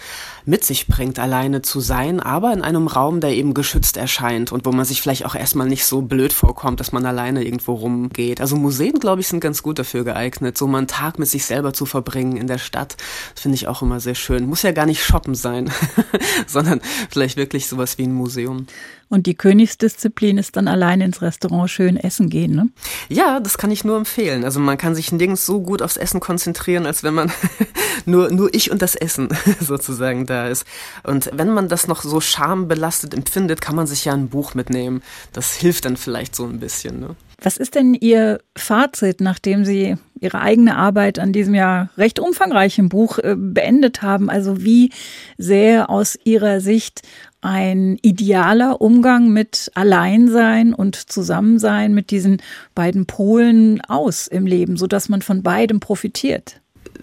mit 0.45 0.65
sich 0.65 0.87
bringt, 0.87 1.19
alleine 1.19 1.63
zu 1.63 1.81
sein, 1.81 2.21
aber 2.21 2.53
in 2.53 2.63
einem 2.63 2.87
Raum, 2.87 3.21
der 3.21 3.31
eben 3.31 3.55
geschützt 3.55 3.97
erscheint 3.97 4.53
und 4.53 4.67
wo 4.67 4.73
man 4.73 4.85
sich 4.85 5.01
vielleicht 5.01 5.25
auch 5.25 5.35
erstmal 5.35 5.69
nicht 5.69 5.85
so 5.85 6.03
blöd 6.03 6.33
vorkommt, 6.33 6.81
dass 6.81 6.93
man 6.93 7.07
alleine 7.07 7.45
irgendwo 7.45 7.75
rum 7.75 8.10
geht. 8.13 8.41
Also 8.41 8.57
Museen, 8.57 8.99
glaube 8.99 9.21
ich, 9.21 9.29
sind 9.29 9.41
ganz 9.41 9.63
gut 9.63 9.79
dafür 9.79 10.05
geeignet, 10.05 10.59
so 10.59 10.67
mal 10.67 10.79
einen 10.79 10.87
Tag 10.87 11.19
mit 11.19 11.29
sich 11.29 11.45
selber 11.45 11.73
zu 11.73 11.87
verbringen 11.87 12.37
in 12.37 12.47
der 12.47 12.59
Stadt. 12.59 12.97
Das 13.35 13.43
finde 13.43 13.57
ich 13.57 13.69
auch 13.69 13.83
immer 13.83 14.01
sehr 14.01 14.15
schön. 14.15 14.47
Muss 14.47 14.63
ja 14.63 14.73
gar 14.73 14.87
nicht 14.87 15.03
shoppen 15.03 15.35
sein, 15.35 15.71
sondern 16.47 16.81
vielleicht 17.11 17.37
wirklich 17.37 17.67
sowas 17.69 17.99
wie 17.99 18.05
ein 18.05 18.15
Museum. 18.15 18.67
Und 19.11 19.27
die 19.27 19.35
Königsdisziplin 19.35 20.39
ist 20.39 20.57
dann 20.57 20.69
allein 20.69 21.01
ins 21.01 21.21
Restaurant 21.21 21.69
schön 21.69 21.97
essen 21.97 22.31
gehen, 22.31 22.55
ne? 22.55 22.69
Ja, 23.09 23.41
das 23.41 23.59
kann 23.59 23.73
ich 23.73 23.83
nur 23.83 23.97
empfehlen. 23.97 24.45
Also 24.45 24.61
man 24.61 24.79
kann 24.79 24.95
sich 24.95 25.11
nirgends 25.11 25.45
so 25.45 25.61
gut 25.61 25.83
aufs 25.83 25.97
Essen 25.97 26.21
konzentrieren, 26.21 26.87
als 26.87 27.03
wenn 27.03 27.15
man 27.15 27.33
nur, 28.07 28.31
nur 28.31 28.55
ich 28.55 28.71
und 28.71 28.81
das 28.81 28.95
Essen 28.95 29.29
sozusagen 29.61 30.27
da 30.27 30.47
ist. 30.47 30.65
Und 31.03 31.29
wenn 31.35 31.53
man 31.53 31.69
das 31.69 31.89
noch 31.89 32.03
so 32.03 32.21
schambelastet 32.21 33.13
empfindet, 33.13 33.61
kann 33.61 33.75
man 33.75 33.89
sich 33.89 34.05
ja 34.05 34.13
ein 34.13 34.29
Buch 34.29 34.55
mitnehmen. 34.55 35.03
Das 35.33 35.55
hilft 35.55 35.87
dann 35.87 35.97
vielleicht 35.97 36.37
so 36.37 36.45
ein 36.45 36.61
bisschen, 36.61 37.01
ne? 37.01 37.17
Was 37.43 37.57
ist 37.57 37.75
denn 37.75 37.95
Ihr 37.95 38.41
Fazit, 38.57 39.21
nachdem 39.21 39.65
Sie 39.65 39.97
Ihre 40.21 40.41
eigene 40.41 40.77
Arbeit 40.77 41.19
an 41.19 41.33
diesem 41.33 41.55
ja 41.55 41.89
recht 41.97 42.19
umfangreichen 42.19 42.89
Buch 42.89 43.19
äh, 43.19 43.35
beendet 43.37 44.03
haben? 44.03 44.29
Also 44.29 44.63
wie 44.63 44.91
sehr 45.39 45.89
aus 45.89 46.19
Ihrer 46.25 46.61
Sicht 46.61 47.03
ein 47.41 47.97
idealer 48.03 48.83
Umgang 48.83 49.31
mit 49.31 49.71
Alleinsein 49.75 50.75
und 50.75 50.97
Zusammensein 50.97 51.95
mit 51.95 52.11
diesen 52.11 52.43
beiden 52.75 53.07
Polen 53.07 53.81
aus 53.81 54.27
im 54.27 54.47
Leben, 54.47 54.77
sodass 54.77 55.09
man 55.09 55.23
von 55.23 55.43
beidem 55.43 55.81
profitiert? 55.81 56.60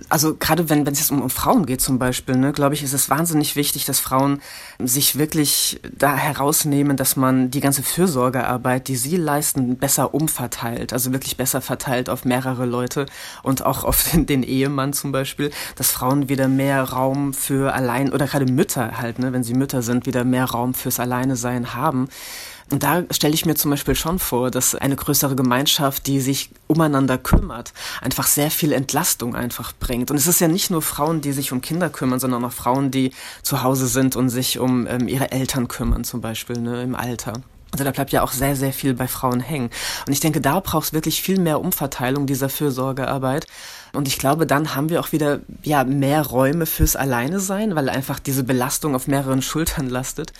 Also 0.09 0.35
gerade 0.35 0.69
wenn 0.69 0.85
wenn 0.85 0.93
es 0.93 0.99
jetzt 0.99 1.11
um, 1.11 1.21
um 1.21 1.29
Frauen 1.29 1.65
geht 1.65 1.81
zum 1.81 1.99
Beispiel, 1.99 2.35
ne, 2.35 2.53
glaube 2.53 2.75
ich, 2.75 2.83
ist 2.83 2.93
es 2.93 3.09
wahnsinnig 3.09 3.55
wichtig, 3.55 3.85
dass 3.85 3.99
Frauen 3.99 4.41
sich 4.79 5.17
wirklich 5.17 5.79
da 5.95 6.15
herausnehmen, 6.15 6.97
dass 6.97 7.15
man 7.15 7.51
die 7.51 7.59
ganze 7.59 7.83
Fürsorgearbeit, 7.83 8.87
die 8.87 8.95
sie 8.95 9.17
leisten, 9.17 9.77
besser 9.77 10.13
umverteilt, 10.13 10.93
also 10.93 11.11
wirklich 11.11 11.37
besser 11.37 11.61
verteilt 11.61 12.09
auf 12.09 12.25
mehrere 12.25 12.65
Leute 12.65 13.05
und 13.43 13.65
auch 13.65 13.83
auf 13.83 14.03
den, 14.11 14.25
den 14.25 14.43
Ehemann 14.43 14.93
zum 14.93 15.11
Beispiel, 15.11 15.51
dass 15.75 15.91
Frauen 15.91 16.29
wieder 16.29 16.47
mehr 16.47 16.83
Raum 16.83 17.33
für 17.33 17.73
allein 17.73 18.11
oder 18.11 18.27
gerade 18.27 18.45
Mütter 18.51 18.97
halt, 18.97 19.19
ne, 19.19 19.33
wenn 19.33 19.43
sie 19.43 19.53
Mütter 19.53 19.81
sind, 19.81 20.05
wieder 20.05 20.23
mehr 20.23 20.45
Raum 20.45 20.73
fürs 20.73 20.99
Alleine 20.99 21.35
sein 21.35 21.73
haben. 21.73 22.07
Und 22.69 22.83
da 22.83 23.03
stelle 23.11 23.33
ich 23.33 23.45
mir 23.45 23.55
zum 23.55 23.71
Beispiel 23.71 23.95
schon 23.95 24.19
vor, 24.19 24.51
dass 24.51 24.75
eine 24.75 24.95
größere 24.95 25.35
Gemeinschaft, 25.35 26.05
die 26.07 26.19
sich 26.19 26.49
umeinander 26.67 27.17
kümmert, 27.17 27.71
einfach 28.01 28.27
sehr 28.27 28.51
viel 28.51 28.73
Entlastung 28.73 29.35
einfach 29.35 29.73
bringt. 29.79 30.11
Und 30.11 30.17
es 30.17 30.27
ist 30.27 30.41
ja 30.41 30.49
nicht 30.49 30.69
nur 30.69 30.81
Frauen, 30.81 31.21
die 31.21 31.31
sich 31.31 31.53
um 31.53 31.61
Kinder 31.61 31.89
kümmern, 31.89 32.19
sondern 32.19 32.43
auch 32.43 32.51
Frauen, 32.51 32.91
die 32.91 33.11
zu 33.41 33.63
Hause 33.63 33.87
sind 33.87 34.15
und 34.17 34.29
sich 34.29 34.59
um 34.59 34.85
ähm, 34.87 35.07
ihre 35.07 35.31
Eltern 35.31 35.69
kümmern, 35.69 36.03
zum 36.03 36.19
Beispiel 36.19 36.59
ne, 36.59 36.83
im 36.83 36.95
Alter. 36.95 37.33
Also 37.71 37.83
da 37.83 37.91
bleibt 37.91 38.11
ja 38.11 38.23
auch 38.23 38.31
sehr, 38.31 38.55
sehr 38.55 38.73
viel 38.73 38.93
bei 38.93 39.07
Frauen 39.07 39.39
hängen. 39.39 39.69
Und 40.05 40.13
ich 40.13 40.19
denke, 40.19 40.41
da 40.41 40.59
braucht 40.59 40.87
es 40.87 40.93
wirklich 40.93 41.21
viel 41.21 41.39
mehr 41.39 41.61
Umverteilung 41.61 42.25
dieser 42.25 42.49
Fürsorgearbeit. 42.49 43.45
Und 43.93 44.07
ich 44.07 44.17
glaube, 44.17 44.45
dann 44.47 44.75
haben 44.75 44.89
wir 44.89 44.99
auch 44.99 45.11
wieder 45.11 45.39
ja 45.63 45.83
mehr 45.83 46.25
Räume 46.25 46.65
fürs 46.65 46.95
Alleine 46.95 47.39
sein, 47.39 47.75
weil 47.75 47.89
einfach 47.89 48.19
diese 48.19 48.43
Belastung 48.43 48.95
auf 48.95 49.07
mehreren 49.07 49.41
Schultern 49.41 49.89
lastet. 49.89 50.33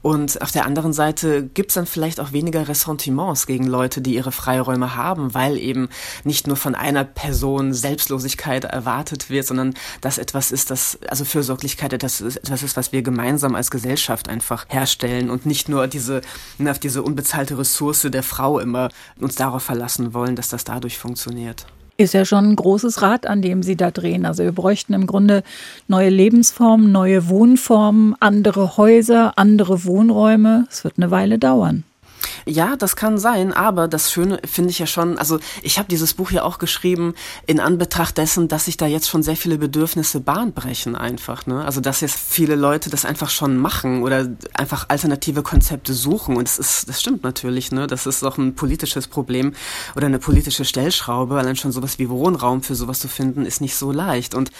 Und 0.00 0.40
auf 0.42 0.52
der 0.52 0.64
anderen 0.64 0.92
Seite 0.92 1.44
gibt's 1.44 1.74
dann 1.74 1.86
vielleicht 1.86 2.20
auch 2.20 2.32
weniger 2.32 2.68
Ressentiments 2.68 3.46
gegen 3.46 3.66
Leute, 3.66 4.00
die 4.00 4.14
ihre 4.14 4.30
Freiräume 4.30 4.94
haben, 4.94 5.34
weil 5.34 5.58
eben 5.58 5.88
nicht 6.24 6.46
nur 6.46 6.56
von 6.56 6.74
einer 6.74 7.04
Person 7.04 7.74
Selbstlosigkeit 7.74 8.64
erwartet 8.64 9.28
wird, 9.28 9.46
sondern 9.46 9.74
das 10.00 10.18
etwas 10.18 10.52
ist, 10.52 10.70
das, 10.70 10.98
also 11.08 11.24
Fürsorglichkeit 11.24 11.92
etwas 11.92 12.20
ist, 12.20 12.36
etwas 12.36 12.62
ist, 12.62 12.76
was 12.76 12.92
wir 12.92 13.02
gemeinsam 13.02 13.54
als 13.54 13.70
Gesellschaft 13.70 14.28
einfach 14.28 14.66
herstellen 14.68 15.30
und 15.30 15.46
nicht 15.46 15.68
nur 15.68 15.88
diese, 15.88 16.20
auf 16.64 16.78
diese 16.78 17.02
unbezahlte 17.02 17.58
Ressource 17.58 18.02
der 18.02 18.22
Frau 18.22 18.60
immer 18.60 18.90
uns 19.18 19.34
darauf 19.34 19.64
verlassen 19.64 20.14
wollen, 20.14 20.36
dass 20.36 20.48
das 20.48 20.64
dadurch 20.64 20.96
funktioniert. 20.98 21.66
Ist 22.00 22.14
ja 22.14 22.24
schon 22.24 22.44
ein 22.44 22.54
großes 22.54 23.02
Rad, 23.02 23.26
an 23.26 23.42
dem 23.42 23.64
Sie 23.64 23.74
da 23.74 23.90
drehen. 23.90 24.24
Also 24.24 24.44
wir 24.44 24.52
bräuchten 24.52 24.94
im 24.94 25.08
Grunde 25.08 25.42
neue 25.88 26.10
Lebensformen, 26.10 26.92
neue 26.92 27.28
Wohnformen, 27.28 28.14
andere 28.20 28.76
Häuser, 28.76 29.32
andere 29.36 29.84
Wohnräume. 29.84 30.64
Es 30.70 30.84
wird 30.84 30.94
eine 30.96 31.10
Weile 31.10 31.40
dauern. 31.40 31.82
Ja, 32.48 32.76
das 32.76 32.96
kann 32.96 33.18
sein, 33.18 33.52
aber 33.52 33.88
das 33.88 34.10
Schöne 34.10 34.40
finde 34.46 34.70
ich 34.70 34.78
ja 34.78 34.86
schon, 34.86 35.18
also 35.18 35.38
ich 35.60 35.78
habe 35.78 35.86
dieses 35.86 36.14
Buch 36.14 36.30
ja 36.30 36.44
auch 36.44 36.58
geschrieben 36.58 37.12
in 37.44 37.60
Anbetracht 37.60 38.16
dessen, 38.16 38.48
dass 38.48 38.64
sich 38.64 38.78
da 38.78 38.86
jetzt 38.86 39.06
schon 39.06 39.22
sehr 39.22 39.36
viele 39.36 39.58
Bedürfnisse 39.58 40.20
bahnbrechen 40.20 40.96
einfach. 40.96 41.44
Ne? 41.44 41.62
Also 41.62 41.82
dass 41.82 42.00
jetzt 42.00 42.18
viele 42.18 42.54
Leute 42.54 42.88
das 42.88 43.04
einfach 43.04 43.28
schon 43.28 43.58
machen 43.58 44.02
oder 44.02 44.26
einfach 44.54 44.86
alternative 44.88 45.42
Konzepte 45.42 45.92
suchen. 45.92 46.38
Und 46.38 46.48
das 46.48 46.58
ist, 46.58 46.88
das 46.88 47.02
stimmt 47.02 47.22
natürlich, 47.22 47.70
ne? 47.70 47.86
Das 47.86 48.06
ist 48.06 48.24
auch 48.24 48.38
ein 48.38 48.54
politisches 48.54 49.08
Problem 49.08 49.52
oder 49.94 50.06
eine 50.06 50.18
politische 50.18 50.64
Stellschraube. 50.64 51.38
Allein 51.38 51.56
schon 51.56 51.72
sowas 51.72 51.98
wie 51.98 52.08
Wohnraum 52.08 52.62
für 52.62 52.74
sowas 52.74 52.98
zu 52.98 53.08
finden, 53.08 53.44
ist 53.44 53.60
nicht 53.60 53.76
so 53.76 53.92
leicht. 53.92 54.34
Und 54.34 54.50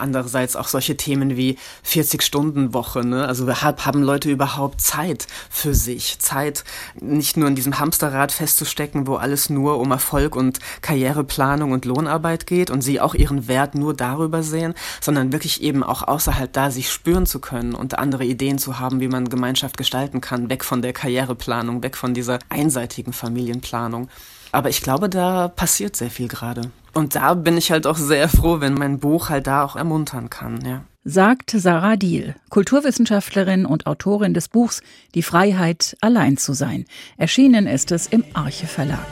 Andererseits 0.00 0.56
auch 0.56 0.68
solche 0.68 0.96
Themen 0.96 1.36
wie 1.36 1.58
40-Stunden-Woche. 1.86 3.04
Ne? 3.04 3.26
Also 3.26 3.46
haben 3.50 4.02
Leute 4.02 4.30
überhaupt 4.30 4.80
Zeit 4.80 5.26
für 5.48 5.74
sich? 5.74 6.18
Zeit, 6.18 6.64
nicht 7.00 7.36
nur 7.36 7.48
in 7.48 7.54
diesem 7.54 7.78
Hamsterrad 7.78 8.32
festzustecken, 8.32 9.06
wo 9.06 9.16
alles 9.16 9.50
nur 9.50 9.78
um 9.78 9.90
Erfolg 9.90 10.36
und 10.36 10.58
Karriereplanung 10.82 11.72
und 11.72 11.84
Lohnarbeit 11.84 12.46
geht 12.46 12.70
und 12.70 12.82
sie 12.82 13.00
auch 13.00 13.14
ihren 13.14 13.48
Wert 13.48 13.74
nur 13.74 13.94
darüber 13.94 14.42
sehen, 14.42 14.74
sondern 15.00 15.32
wirklich 15.32 15.62
eben 15.62 15.82
auch 15.82 16.06
außerhalb 16.06 16.52
da 16.52 16.70
sich 16.70 16.90
spüren 16.90 17.26
zu 17.26 17.40
können 17.40 17.74
und 17.74 17.98
andere 17.98 18.24
Ideen 18.24 18.58
zu 18.58 18.78
haben, 18.78 19.00
wie 19.00 19.08
man 19.08 19.28
Gemeinschaft 19.28 19.76
gestalten 19.76 20.20
kann, 20.20 20.50
weg 20.50 20.64
von 20.64 20.82
der 20.82 20.92
Karriereplanung, 20.92 21.82
weg 21.82 21.96
von 21.96 22.14
dieser 22.14 22.38
einseitigen 22.48 23.12
Familienplanung. 23.12 24.08
Aber 24.52 24.68
ich 24.68 24.82
glaube, 24.82 25.08
da 25.08 25.48
passiert 25.48 25.96
sehr 25.96 26.10
viel 26.10 26.28
gerade. 26.28 26.70
Und 26.92 27.14
da 27.14 27.34
bin 27.34 27.56
ich 27.56 27.70
halt 27.70 27.86
auch 27.86 27.96
sehr 27.96 28.28
froh, 28.28 28.60
wenn 28.60 28.74
mein 28.74 28.98
Buch 28.98 29.28
halt 29.28 29.46
da 29.46 29.64
auch 29.64 29.76
ermuntern 29.76 30.30
kann, 30.30 30.64
ja. 30.64 30.84
sagt 31.04 31.50
Sarah 31.50 31.96
Diel, 31.96 32.34
Kulturwissenschaftlerin 32.50 33.64
und 33.66 33.86
Autorin 33.86 34.34
des 34.34 34.48
Buchs 34.48 34.82
Die 35.14 35.22
Freiheit, 35.22 35.96
allein 36.00 36.36
zu 36.36 36.52
sein. 36.52 36.84
Erschienen 37.16 37.66
ist 37.66 37.92
es 37.92 38.06
im 38.06 38.24
Arche 38.34 38.66
Verlag. 38.66 39.06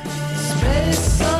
Um 1.32 1.37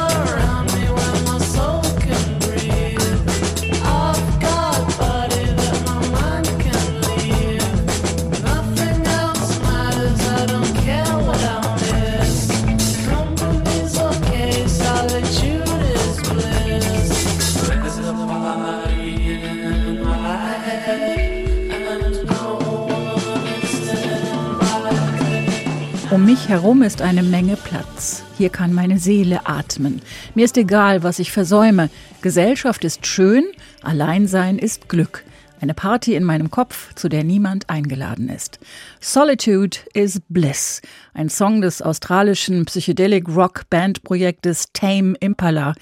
mich 26.39 26.49
herum 26.49 26.83
ist 26.83 27.03
eine 27.03 27.25
Menge 27.25 27.57
Platz. 27.57 28.23
Hier 28.37 28.49
kann 28.49 28.73
meine 28.73 28.99
Seele 28.99 29.49
atmen. 29.49 30.01
Mir 30.37 30.45
ist 30.45 30.57
egal, 30.57 31.03
was 31.03 31.19
ich 31.19 31.33
versäume. 31.33 31.91
Gesellschaft 32.23 32.85
ist 32.85 33.07
schön, 33.07 33.45
Alleinsein 33.83 34.59
ist 34.59 34.89
Glück. 34.89 35.25
Eine 35.61 35.75
Party 35.75 36.15
in 36.15 36.23
meinem 36.23 36.53
Kopf, 36.53 36.95
zu 36.95 37.09
der 37.09 37.25
niemand 37.25 37.69
eingeladen 37.69 38.29
ist. 38.29 38.61
Solitude 39.01 39.79
is 39.95 40.21
Bliss, 40.29 40.81
ein 41.13 41.29
Song 41.29 41.61
des 41.61 41.83
australischen 41.83 42.67
Psychedelic 42.67 43.29
Rock 43.29 43.69
Band 43.69 44.05
Projektes 44.05 44.67
Tame 44.73 45.17
Impala 45.19 45.75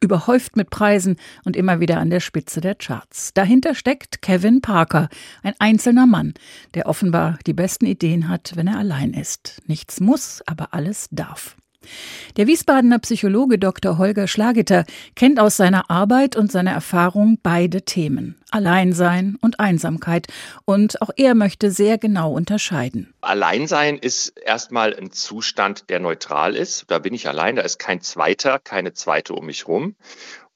überhäuft 0.00 0.56
mit 0.56 0.70
Preisen 0.70 1.16
und 1.44 1.56
immer 1.56 1.80
wieder 1.80 1.98
an 1.98 2.10
der 2.10 2.20
Spitze 2.20 2.60
der 2.60 2.74
Charts. 2.74 3.32
Dahinter 3.34 3.74
steckt 3.74 4.22
Kevin 4.22 4.60
Parker, 4.60 5.08
ein 5.42 5.54
einzelner 5.58 6.06
Mann, 6.06 6.34
der 6.74 6.86
offenbar 6.86 7.38
die 7.46 7.54
besten 7.54 7.86
Ideen 7.86 8.28
hat, 8.28 8.52
wenn 8.54 8.68
er 8.68 8.78
allein 8.78 9.12
ist. 9.12 9.60
Nichts 9.66 10.00
muss, 10.00 10.42
aber 10.46 10.74
alles 10.74 11.08
darf. 11.10 11.56
Der 12.36 12.46
Wiesbadener 12.46 12.98
Psychologe 13.00 13.58
Dr. 13.58 13.98
Holger 13.98 14.28
Schlageter 14.28 14.84
kennt 15.16 15.40
aus 15.40 15.56
seiner 15.56 15.90
Arbeit 15.90 16.36
und 16.36 16.52
seiner 16.52 16.72
Erfahrung 16.72 17.38
beide 17.42 17.82
Themen. 17.82 18.36
Alleinsein 18.50 19.36
und 19.40 19.60
Einsamkeit. 19.60 20.26
Und 20.64 21.02
auch 21.02 21.10
er 21.16 21.34
möchte 21.34 21.70
sehr 21.70 21.98
genau 21.98 22.32
unterscheiden. 22.32 23.12
Alleinsein 23.20 23.98
ist 23.98 24.38
erstmal 24.38 24.94
ein 24.94 25.10
Zustand, 25.10 25.90
der 25.90 26.00
neutral 26.00 26.56
ist. 26.56 26.84
Da 26.88 26.98
bin 26.98 27.14
ich 27.14 27.28
allein, 27.28 27.56
da 27.56 27.62
ist 27.62 27.78
kein 27.78 28.00
Zweiter, 28.00 28.58
keine 28.58 28.94
Zweite 28.94 29.34
um 29.34 29.46
mich 29.46 29.68
rum. 29.68 29.96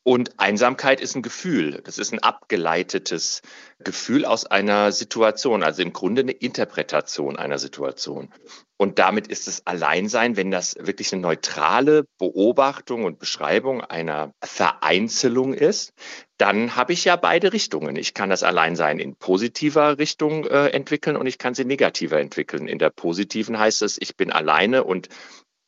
Und 0.05 0.41
Einsamkeit 0.41 1.01
ist 1.01 1.15
ein 1.15 1.23
Gefühl. 1.23 1.81
Das 1.85 1.99
ist 1.99 2.13
ein 2.13 2.19
abgeleitetes 2.19 3.41
Gefühl 3.79 4.25
aus 4.25 4.45
einer 4.47 4.91
Situation, 4.91 5.63
also 5.63 5.83
im 5.83 5.93
Grunde 5.93 6.23
eine 6.23 6.33
Interpretation 6.33 7.37
einer 7.37 7.59
Situation. 7.59 8.33
Und 8.77 8.99
damit 8.99 9.29
ist 9.29 9.47
es 9.47 9.65
Alleinsein, 9.65 10.37
wenn 10.37 10.51
das 10.51 10.75
wirklich 10.77 11.13
eine 11.13 11.23
neutrale 11.23 12.05
Beobachtung 12.19 13.05
und 13.05 13.21
Beschreibung 13.21 13.81
einer 13.81 14.33
Vereinzelung 14.43 15.55
ist, 15.55 15.93
dann 16.37 16.75
habe 16.75 16.93
ich 16.93 17.05
ja 17.05 17.15
beide 17.15 17.53
Richtungen. 17.53 17.95
Ich 17.95 18.13
kann 18.13 18.29
das 18.29 18.43
Alleinsein 18.43 18.99
in 18.99 19.15
positiver 19.15 19.99
Richtung 19.99 20.47
äh, 20.47 20.71
entwickeln 20.71 21.17
und 21.17 21.27
ich 21.27 21.39
kann 21.39 21.55
sie 21.55 21.65
negativer 21.65 22.19
entwickeln. 22.19 22.67
In 22.67 22.81
der 22.81 22.91
positiven 22.91 23.57
heißt 23.57 23.83
es, 23.83 23.99
ich 24.01 24.17
bin 24.17 24.33
alleine 24.33 24.83
und 24.83 25.09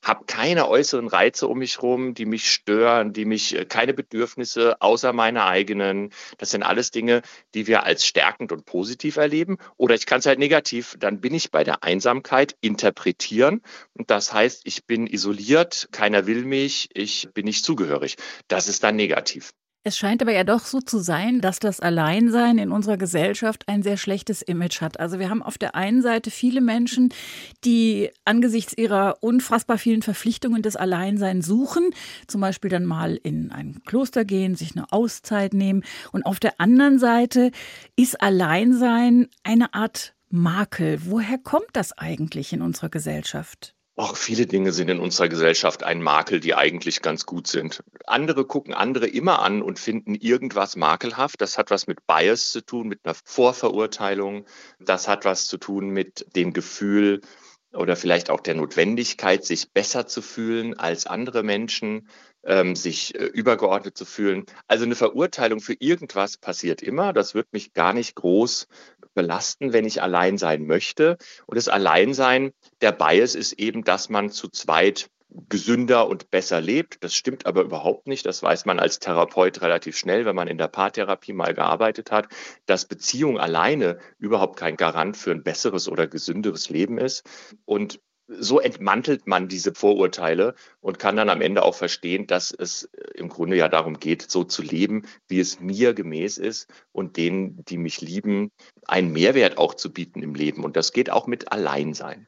habe 0.05 0.27
keine 0.27 0.69
äußeren 0.69 1.09
Reize 1.09 1.49
um 1.49 1.59
mich 1.59 1.79
herum, 1.79 2.15
die 2.15 2.27
mich 2.27 2.51
stören, 2.51 3.13
die 3.13 3.25
mich 3.25 3.57
äh, 3.57 3.65
keine 3.65 3.95
Bedürfnisse 3.95 4.81
außer 4.81 5.13
meine 5.13 5.45
eigenen. 5.45 6.11
Das 6.39 6.51
sind 6.51 6.63
alles 6.63 6.91
Dinge, 6.91 7.23
die 7.55 7.67
wir 7.67 7.85
als 7.85 8.07
stärkend 8.07 8.53
und 8.53 8.67
positiv 8.67 9.17
erleben. 9.17 9.59
Oder 9.77 9.95
ich 9.95 10.07
kann 10.07 10.21
es 10.21 10.27
halt 10.27 10.39
negativ, 10.39 10.95
dann 10.99 11.21
bin 11.21 11.35
ich 11.35 11.51
bei 11.51 11.65
der 11.65 11.83
Einsamkeit 11.83 12.57
interpretieren. 12.61 13.63
Und 13.95 14.11
das 14.11 14.33
heißt, 14.33 14.63
ich 14.65 14.85
bin 14.85 15.07
isoliert, 15.07 15.89
keiner 15.91 16.27
will 16.27 16.45
mich, 16.45 16.91
ich 16.95 17.29
bin 17.33 17.47
nicht 17.47 17.65
zugehörig. 17.65 18.17
Das 18.49 18.69
ist 18.69 18.85
dann 18.85 18.97
negativ. 18.97 19.53
Es 19.87 19.99
scheint 19.99 20.23
aber 20.23 20.33
ja 20.33 20.45
doch 20.45 20.65
so 20.65 20.81
zu 20.81 20.99
sein, 20.99 21.43
dass 21.43 21.59
das 21.59 21.79
Alleinsein 21.79 22.57
in 22.57 22.73
unserer 22.73 22.97
Gesellschaft 22.97 23.69
ein 23.69 23.83
sehr 23.83 23.99
schlechtes 23.99 24.41
Image 24.41 24.81
hat. 24.81 24.99
Also 24.99 25.19
wir 25.19 25.29
haben 25.29 25.43
auf 25.43 25.59
der 25.59 25.75
einen 25.75 26.01
Seite 26.01 26.31
viele 26.31 26.63
Menschen, 26.63 27.13
die 27.67 28.09
angesichts 28.25 28.73
ihrer 28.73 29.19
unfassbar 29.21 29.77
vielen 29.77 30.01
Verpflichtungen 30.01 30.63
des 30.63 30.77
Alleinseins 30.77 31.45
suchen, 31.45 31.91
zum 32.27 32.41
Beispiel 32.41 32.71
dann 32.71 32.87
mal 32.87 33.21
in 33.23 33.53
ein 33.53 33.83
Kloster 33.85 34.25
gehen, 34.25 34.57
sich 34.57 34.75
eine 34.75 34.91
Auszeit 34.91 35.53
nehmen. 35.53 35.85
Und 36.13 36.25
auf 36.25 36.41
der 36.41 36.63
anderen 36.63 36.99
Seite 36.99 37.51
ist 37.95 38.23
Alleinsein 38.23 39.29
eine 39.43 39.75
Art 39.75 40.15
Makel. 40.31 41.03
Woher 41.05 41.37
kommt 41.37 41.69
das 41.75 41.93
eigentlich 41.93 42.55
in 42.55 42.63
unserer 42.63 42.89
Gesellschaft? 42.89 43.74
Auch 43.97 44.17
viele 44.17 44.47
Dinge 44.47 44.73
sind 44.73 44.89
in 44.89 44.99
unserer 44.99 45.29
Gesellschaft 45.29 45.85
ein 45.85 46.03
Makel, 46.03 46.41
die 46.41 46.57
eigentlich 46.57 47.01
ganz 47.01 47.27
gut 47.27 47.47
sind. 47.47 47.81
Andere 48.07 48.45
gucken 48.45 48.75
andere 48.75 49.07
immer 49.07 49.39
an 49.41 49.63
und 49.63 49.79
finden 49.79 50.17
irgendwas 50.17 50.75
makelhaft. 50.75 51.41
Das 51.41 51.59
hat 51.59 51.71
was 51.71 51.87
mit 51.87 52.05
Bias 52.05 52.51
zu 52.51 52.61
tun, 52.61 52.89
mit 52.89 53.01
einer 53.05 53.15
Vorverurteilung. 53.25 54.47
Das 54.81 55.07
hat 55.07 55.25
was 55.25 55.47
zu 55.47 55.59
tun 55.59 55.91
mit 55.91 56.27
dem 56.35 56.53
Gefühl 56.53 57.21
oder 57.73 57.95
vielleicht 57.95 58.31
auch 58.31 58.41
der 58.41 58.55
Notwendigkeit, 58.55 59.45
sich 59.45 59.71
besser 59.73 60.07
zu 60.07 60.23
fühlen 60.23 60.75
als 60.75 61.07
andere 61.07 61.45
Menschen, 61.45 62.09
ähm, 62.45 62.75
sich 62.75 63.15
äh, 63.15 63.25
übergeordnet 63.25 63.97
zu 63.97 64.05
fühlen. 64.05 64.45
Also 64.67 64.85
eine 64.85 64.97
Verurteilung 64.97 65.61
für 65.61 65.75
irgendwas 65.79 66.37
passiert 66.37 66.83
immer. 66.83 67.13
Das 67.13 67.35
wird 67.35 67.53
mich 67.53 67.73
gar 67.73 67.93
nicht 67.93 68.17
groß 68.17 68.67
belasten, 69.15 69.73
wenn 69.73 69.85
ich 69.85 70.03
allein 70.03 70.39
sein 70.39 70.67
möchte. 70.67 71.17
Und 71.47 71.57
das 71.57 71.69
Alleinsein, 71.69 72.53
der 72.81 72.93
Bias 72.93 73.35
ist 73.35 73.55
eben, 73.55 73.85
dass 73.85 74.09
man 74.09 74.31
zu 74.31 74.49
zweit 74.49 75.09
gesünder 75.49 76.09
und 76.09 76.31
besser 76.31 76.61
lebt. 76.61 77.03
Das 77.03 77.15
stimmt 77.15 77.47
aber 77.47 77.63
überhaupt 77.63 78.07
nicht. 78.07 78.25
Das 78.25 78.43
weiß 78.43 78.67
man 78.67 78.79
als 78.79 79.01
Therapeut 79.01 79.61
relativ 79.63 79.97
schnell, 79.97 80.25
wenn 80.27 80.37
man 80.37 80.49
in 80.49 80.59
der 80.59 80.69
Paartherapie 80.69 81.33
mal 81.33 81.55
gearbeitet 81.55 82.13
hat, 82.13 82.29
dass 82.67 82.87
Beziehung 82.87 83.39
alleine 83.39 83.99
überhaupt 84.19 84.59
kein 84.59 84.77
Garant 84.77 85.17
für 85.17 85.33
ein 85.33 85.43
besseres 85.43 85.89
oder 85.89 86.07
gesünderes 86.07 86.69
Leben 86.69 86.99
ist. 86.99 87.25
Und 87.65 88.01
so 88.27 88.61
entmantelt 88.61 89.27
man 89.27 89.49
diese 89.49 89.75
Vorurteile 89.75 90.55
und 90.81 90.99
kann 90.99 91.17
dann 91.17 91.29
am 91.29 91.41
Ende 91.41 91.63
auch 91.63 91.75
verstehen, 91.75 92.27
dass 92.27 92.51
es 92.53 92.89
im 93.15 93.29
Grunde 93.29 93.57
ja 93.57 93.69
darum 93.69 93.99
geht, 93.99 94.31
so 94.31 94.45
zu 94.45 94.63
leben, 94.63 95.03
wie 95.29 95.41
es 95.41 95.61
mir 95.61 95.95
gemäß 95.95 96.39
ist 96.39 96.69
und 96.93 97.17
denen, 97.17 97.65
die 97.67 97.77
mich 97.77 98.01
lieben, 98.01 98.51
einen 98.87 99.13
Mehrwert 99.13 99.59
auch 99.59 99.75
zu 99.75 99.93
bieten 99.93 100.23
im 100.23 100.35
Leben. 100.35 100.65
Und 100.65 100.77
das 100.77 100.93
geht 100.93 101.11
auch 101.11 101.27
mit 101.27 101.53
Alleinsein. 101.53 102.27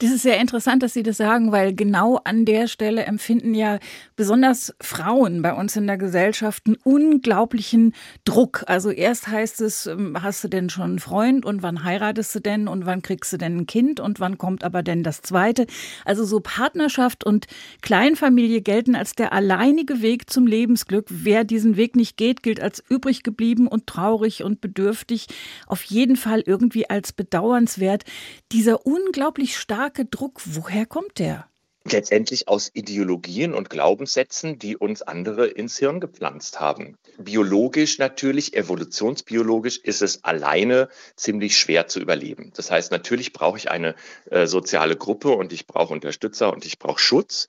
Das 0.00 0.12
ist 0.12 0.22
sehr 0.22 0.38
interessant, 0.38 0.84
dass 0.84 0.94
Sie 0.94 1.02
das 1.02 1.16
sagen, 1.16 1.50
weil 1.50 1.74
genau 1.74 2.20
an 2.22 2.44
der 2.44 2.68
Stelle 2.68 3.02
empfinden 3.02 3.52
ja 3.52 3.80
besonders 4.14 4.72
Frauen 4.80 5.42
bei 5.42 5.52
uns 5.52 5.74
in 5.74 5.88
der 5.88 5.98
Gesellschaft 5.98 6.66
einen 6.66 6.76
unglaublichen 6.84 7.94
Druck. 8.24 8.62
Also 8.68 8.90
erst 8.90 9.26
heißt 9.26 9.60
es, 9.60 9.88
ähm, 9.88 10.22
hast 10.22 10.44
du 10.44 10.48
denn 10.48 10.70
schon 10.70 10.84
einen 10.84 10.98
Freund 11.00 11.44
und 11.44 11.64
wann 11.64 11.82
heiratest 11.82 12.32
du 12.32 12.38
denn 12.38 12.68
und 12.68 12.86
wann 12.86 13.02
kriegst 13.02 13.32
du 13.32 13.38
denn 13.38 13.56
ein 13.56 13.66
Kind 13.66 13.98
und 13.98 14.20
wann 14.20 14.38
kommt 14.38 14.62
aber 14.62 14.84
denn 14.84 15.02
das 15.02 15.20
zweite? 15.20 15.66
Also 16.04 16.24
so 16.24 16.38
Partnerschaft 16.38 17.24
und 17.24 17.48
Kleinfamilie 17.82 18.60
gelten 18.60 18.94
als 18.94 19.16
der 19.16 19.32
alleinige 19.32 20.00
Weg 20.00 20.30
zum 20.30 20.46
Lebensglück. 20.46 21.06
Wer 21.08 21.42
diesen 21.42 21.76
Weg 21.76 21.96
nicht 21.96 22.16
geht, 22.16 22.44
gilt 22.44 22.60
als 22.60 22.84
übrig 22.88 23.24
geblieben 23.24 23.66
und 23.66 23.88
traurig 23.88 24.44
und 24.44 24.60
bedürftig. 24.60 25.26
Auf 25.66 25.82
jeden 25.82 26.14
Fall 26.14 26.44
irgendwie 26.46 26.88
als 26.88 27.12
bedauernswert. 27.12 28.04
Dieser 28.52 28.86
unglaublich 28.86 29.56
starke 29.56 29.87
starke 29.88 30.04
Druck, 30.04 30.42
woher 30.44 30.84
kommt 30.84 31.18
der? 31.18 31.48
letztendlich 31.92 32.48
aus 32.48 32.70
Ideologien 32.74 33.54
und 33.54 33.70
Glaubenssätzen, 33.70 34.58
die 34.58 34.76
uns 34.76 35.00
andere 35.00 35.46
ins 35.46 35.78
Hirn 35.78 36.00
gepflanzt 36.00 36.60
haben. 36.60 36.98
Biologisch 37.16 37.98
natürlich, 37.98 38.54
evolutionsbiologisch 38.54 39.78
ist 39.78 40.02
es 40.02 40.22
alleine 40.22 40.88
ziemlich 41.16 41.56
schwer 41.56 41.86
zu 41.86 42.00
überleben. 42.00 42.52
Das 42.54 42.70
heißt, 42.70 42.90
natürlich 42.92 43.32
brauche 43.32 43.56
ich 43.56 43.70
eine 43.70 43.94
äh, 44.30 44.46
soziale 44.46 44.96
Gruppe 44.96 45.30
und 45.30 45.52
ich 45.52 45.66
brauche 45.66 45.94
Unterstützer 45.94 46.52
und 46.52 46.66
ich 46.66 46.78
brauche 46.78 47.00
Schutz. 47.00 47.46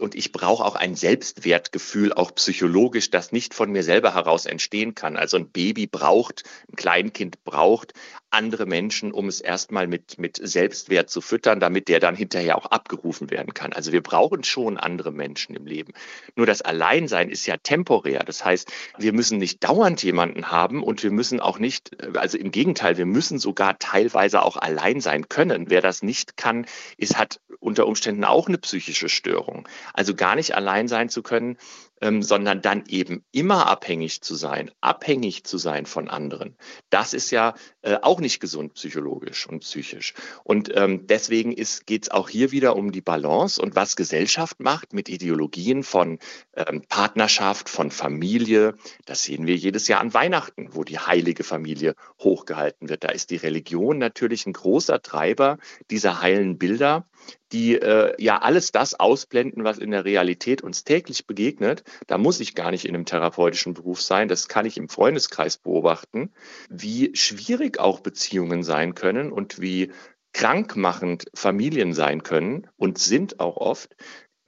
Und 0.00 0.14
ich 0.14 0.32
brauche 0.32 0.64
auch 0.64 0.76
ein 0.76 0.94
Selbstwertgefühl, 0.94 2.12
auch 2.12 2.34
psychologisch, 2.34 3.10
das 3.10 3.32
nicht 3.32 3.54
von 3.54 3.70
mir 3.70 3.82
selber 3.82 4.14
heraus 4.14 4.46
entstehen 4.46 4.94
kann. 4.94 5.16
Also 5.16 5.36
ein 5.36 5.50
Baby 5.50 5.86
braucht, 5.86 6.44
ein 6.70 6.76
Kleinkind 6.76 7.44
braucht 7.44 7.92
andere 8.30 8.64
Menschen, 8.66 9.12
um 9.12 9.28
es 9.28 9.40
erstmal 9.40 9.86
mit, 9.86 10.18
mit 10.18 10.38
Selbstwert 10.40 11.10
zu 11.10 11.20
füttern, 11.20 11.60
damit 11.60 11.88
der 11.88 12.00
dann 12.00 12.14
hinterher 12.14 12.56
auch 12.56 12.66
abgerufen 12.66 13.30
werden 13.30 13.54
kann. 13.54 13.72
Also 13.72 13.92
wir 13.92 14.02
brauchen 14.02 14.44
schon 14.44 14.78
andere 14.78 15.10
Menschen 15.10 15.56
im 15.56 15.66
Leben. 15.66 15.92
Nur 16.36 16.46
das 16.46 16.62
Alleinsein 16.62 17.28
ist 17.28 17.46
ja 17.46 17.56
temporär. 17.56 18.20
Das 18.20 18.44
heißt, 18.44 18.70
wir 18.98 19.12
müssen 19.12 19.38
nicht 19.38 19.64
dauernd 19.64 20.02
jemanden 20.02 20.50
haben 20.50 20.82
und 20.82 21.02
wir 21.02 21.10
müssen 21.10 21.40
auch 21.40 21.58
nicht, 21.58 21.90
also 22.16 22.38
im 22.38 22.52
Gegenteil, 22.52 22.96
wir 22.96 23.06
müssen 23.06 23.38
sogar 23.38 23.78
teilweise 23.78 24.42
auch 24.42 24.56
allein 24.56 25.00
sein 25.00 25.28
können. 25.28 25.68
Wer 25.68 25.82
das 25.82 26.02
nicht 26.02 26.36
kann, 26.36 26.66
ist, 26.96 27.18
hat 27.18 27.40
unter 27.58 27.86
Umständen 27.86 28.24
auch 28.24 28.48
eine 28.48 28.58
psychische 28.58 29.08
Störung. 29.08 29.68
Also 29.94 30.14
gar 30.14 30.34
nicht 30.34 30.54
allein 30.54 30.88
sein 30.88 31.08
zu 31.08 31.22
können, 31.22 31.56
ähm, 32.00 32.22
sondern 32.22 32.62
dann 32.62 32.84
eben 32.86 33.24
immer 33.32 33.66
abhängig 33.66 34.22
zu 34.22 34.34
sein, 34.34 34.70
abhängig 34.80 35.44
zu 35.44 35.58
sein 35.58 35.86
von 35.86 36.08
anderen. 36.08 36.56
Das 36.88 37.14
ist 37.14 37.30
ja 37.30 37.54
äh, 37.82 37.96
auch 38.02 38.20
nicht 38.20 38.40
gesund 38.40 38.74
psychologisch 38.74 39.46
und 39.46 39.60
psychisch. 39.60 40.14
Und 40.44 40.70
ähm, 40.74 41.06
deswegen 41.06 41.54
geht 41.54 42.04
es 42.04 42.10
auch 42.10 42.28
hier 42.28 42.52
wieder 42.52 42.76
um 42.76 42.92
die 42.92 43.00
Balance 43.00 43.60
und 43.60 43.76
was 43.76 43.96
Gesellschaft 43.96 44.60
macht 44.60 44.92
mit 44.92 45.08
Ideologien 45.08 45.82
von 45.82 46.18
ähm, 46.54 46.82
Partnerschaft, 46.88 47.68
von 47.68 47.90
Familie. 47.90 48.74
Das 49.04 49.24
sehen 49.24 49.46
wir 49.46 49.56
jedes 49.56 49.88
Jahr 49.88 50.00
an 50.00 50.14
Weihnachten, 50.14 50.70
wo 50.72 50.84
die 50.84 50.98
heilige 50.98 51.44
Familie 51.44 51.94
hochgehalten 52.20 52.88
wird. 52.88 53.04
Da 53.04 53.08
ist 53.08 53.30
die 53.30 53.36
Religion 53.36 53.98
natürlich 53.98 54.46
ein 54.46 54.52
großer 54.52 55.02
Treiber 55.02 55.58
dieser 55.90 56.20
heilen 56.20 56.58
Bilder 56.58 57.06
die 57.52 57.74
äh, 57.76 58.14
ja 58.22 58.38
alles 58.38 58.72
das 58.72 58.98
ausblenden, 58.98 59.64
was 59.64 59.78
in 59.78 59.90
der 59.90 60.04
Realität 60.04 60.62
uns 60.62 60.84
täglich 60.84 61.26
begegnet. 61.26 61.82
Da 62.06 62.18
muss 62.18 62.40
ich 62.40 62.54
gar 62.54 62.70
nicht 62.70 62.84
in 62.84 62.94
einem 62.94 63.04
therapeutischen 63.04 63.74
Beruf 63.74 64.00
sein. 64.00 64.28
Das 64.28 64.48
kann 64.48 64.66
ich 64.66 64.76
im 64.76 64.88
Freundeskreis 64.88 65.56
beobachten, 65.56 66.32
wie 66.68 67.14
schwierig 67.14 67.78
auch 67.78 68.00
Beziehungen 68.00 68.62
sein 68.62 68.94
können 68.94 69.32
und 69.32 69.60
wie 69.60 69.92
krankmachend 70.32 71.26
Familien 71.34 71.92
sein 71.92 72.22
können 72.22 72.68
und 72.76 72.98
sind 72.98 73.40
auch 73.40 73.56
oft, 73.56 73.96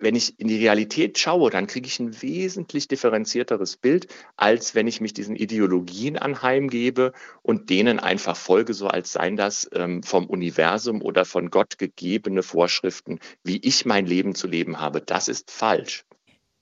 wenn 0.02 0.16
ich 0.16 0.38
in 0.40 0.48
die 0.48 0.58
Realität 0.58 1.18
schaue, 1.18 1.50
dann 1.50 1.68
kriege 1.68 1.86
ich 1.86 2.00
ein 2.00 2.20
wesentlich 2.22 2.88
differenzierteres 2.88 3.76
Bild, 3.76 4.08
als 4.36 4.74
wenn 4.74 4.88
ich 4.88 5.00
mich 5.00 5.14
diesen 5.14 5.36
Ideologien 5.36 6.18
anheimgebe 6.18 7.12
und 7.42 7.70
denen 7.70 8.00
einfach 8.00 8.36
folge, 8.36 8.74
so 8.74 8.88
als 8.88 9.12
seien 9.12 9.36
das 9.36 9.70
ähm, 9.72 10.02
vom 10.02 10.26
Universum 10.26 11.02
oder 11.02 11.24
von 11.24 11.50
Gott 11.50 11.78
gegebene 11.78 12.42
Vorschriften, 12.42 13.20
wie 13.44 13.58
ich 13.58 13.86
mein 13.86 14.06
Leben 14.06 14.34
zu 14.34 14.48
leben 14.48 14.80
habe. 14.80 15.00
Das 15.00 15.28
ist 15.28 15.52
falsch. 15.52 16.04